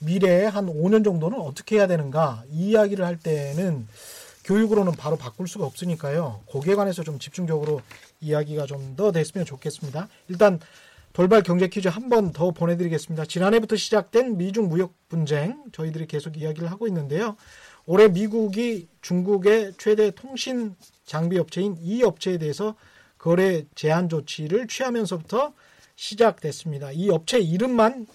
[0.00, 3.88] 미래에 한 5년 정도는 어떻게 해야 되는가 이 이야기를 할 때는
[4.44, 6.42] 교육으로는 바로 바꿀 수가 없으니까요.
[6.50, 7.80] 거기에 관해서 좀 집중적으로
[8.20, 10.08] 이야기가 좀 더 됐으면 좋겠습니다.
[10.28, 10.60] 일단
[11.16, 13.24] 돌발 경제 퀴즈 한 번 더 보내드리겠습니다.
[13.24, 17.36] 지난해부터 시작된 미중 무역 분쟁 저희들이 계속 이야기를 하고 있는데요.
[17.86, 20.74] 올해 미국이 중국의 최대 통신
[21.06, 22.74] 장비 업체인 이 업체에 대해서
[23.16, 25.54] 거래 제한 조치를 취하면서부터
[25.94, 26.92] 시작됐습니다.
[26.92, 28.06] 이 업체 이름만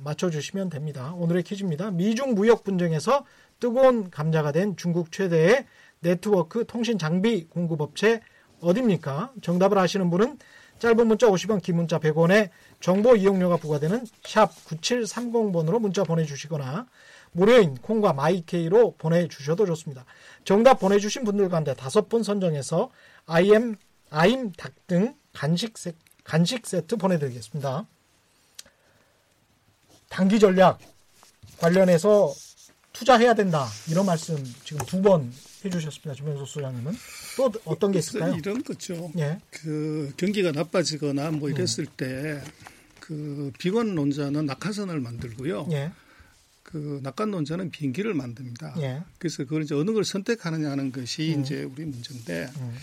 [0.00, 1.14] 맞춰주시면 됩니다.
[1.14, 1.92] 오늘의 퀴즈입니다.
[1.92, 3.24] 미중 무역 분쟁에서
[3.58, 5.64] 뜨거운 감자가 된 중국 최대의
[6.00, 8.20] 네트워크 통신 장비 공급 업체
[8.60, 9.32] 어디입니까?
[9.40, 10.36] 정답을 아시는 분은
[10.82, 16.88] 짧은 문자 50원, 긴 문자 100원에 정보 이용료가 부과되는 샵 9730번으로 문자 보내주시거나
[17.30, 20.04] 무료인 콩과 마이케이로 보내주셔도 좋습니다.
[20.44, 22.90] 정답 보내주신 분들 가운데 다섯 분 선정해서
[23.26, 23.76] 아이엠,
[24.10, 25.92] 아임 닭 등 간식, 세,
[26.24, 27.86] 간식 세트 보내드리겠습니다.
[30.08, 30.80] 단기 전략
[31.58, 32.34] 관련해서
[32.92, 33.68] 투자해야 된다.
[33.88, 35.32] 이런 말씀 지금 두 번
[35.64, 36.14] 해주셨습니다.
[36.14, 36.92] 주명수 소장님은
[37.36, 38.34] 또 어떤 게 있을까요?
[38.34, 39.12] 이런 거죠.
[39.18, 39.38] 예.
[39.50, 41.86] 그 경기가 나빠지거나 뭐 이랬을 음.
[41.96, 45.68] 때그 비관론자는 낙하산을 만들고요.
[45.72, 45.92] 예.
[46.62, 48.74] 그 낙관론자는 비행기를 만듭니다.
[48.78, 49.02] 예.
[49.18, 51.42] 그래서 그걸 이제 어느 걸 선택하느냐 하는 것이 음.
[51.42, 52.76] 이제 우리 문제인데 음.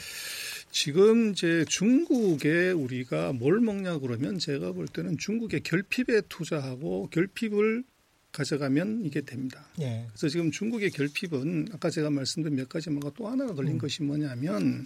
[0.72, 7.84] 지금 이제 중국에 우리가 뭘 먹냐 그러면 제가 볼 때는 중국의 결핍에 투자하고 결핍을
[8.32, 9.66] 가져가면 이게 됩니다.
[9.82, 10.06] 예.
[10.10, 13.78] 그래서 지금 중국의 결핍은 아까 제가 말씀드린 몇 가지 뭔가 또 하나가 걸린 음.
[13.78, 14.86] 것이 뭐냐면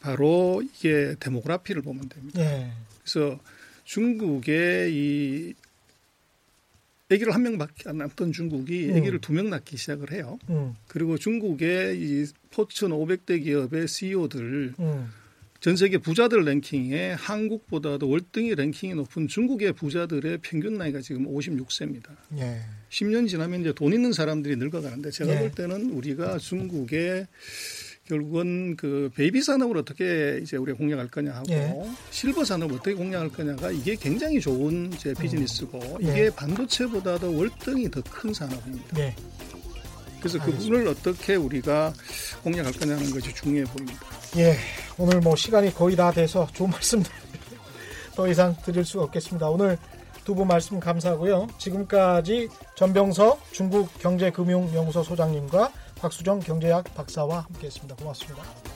[0.00, 2.40] 바로 이게 데모그라피를 보면 됩니다.
[2.40, 2.72] 예.
[3.02, 3.38] 그래서
[3.84, 5.54] 중국의 이
[7.10, 8.96] 아기를 한 명밖에 안 낳던 중국이 음.
[8.96, 10.38] 아기를 두명 낳기 시작을 해요.
[10.48, 10.74] 음.
[10.88, 15.08] 그리고 중국의 이 포춘 500대 기업의 CEO들 음.
[15.66, 22.10] 전 세계 부자들 랭킹에 한국보다도 월등히 랭킹이 높은 중국의 부자들의 평균 나이가 지금 56세입니다.
[22.38, 22.60] 예.
[22.90, 25.38] 10년 지나면 이제 돈 있는 사람들이 늙어가는데 제가 예.
[25.40, 27.26] 볼 때는 우리가 중국의
[28.04, 31.74] 결국은 그 베이비 산업을 어떻게 이제 우리가 공략할 거냐 하고 예.
[32.12, 36.00] 실버 산업을 어떻게 공략할 거냐가 이게 굉장히 좋은 이제 비즈니스고 음.
[36.00, 38.96] 이게 반도체보다도 월등히 더 큰 산업입니다.
[40.34, 40.38] 예.
[40.38, 41.92] 그래서 그 부분을 어떻게 우리가
[42.42, 44.00] 공략할 거냐는 것이 중요해 보입니다.
[44.36, 44.56] 예,
[44.98, 47.02] 오늘 뭐 시간이 거의 다 돼서 좋은 말씀
[48.14, 49.48] 더 이상 드릴 수 없겠습니다.
[49.48, 49.78] 오늘
[50.24, 51.46] 두 분 말씀 감사하고요.
[51.58, 55.70] 지금까지 전병석 중국경제금융연구소 소장님과
[56.00, 57.94] 박수정 경제학 박사와 함께했습니다.
[57.94, 58.75] 고맙습니다.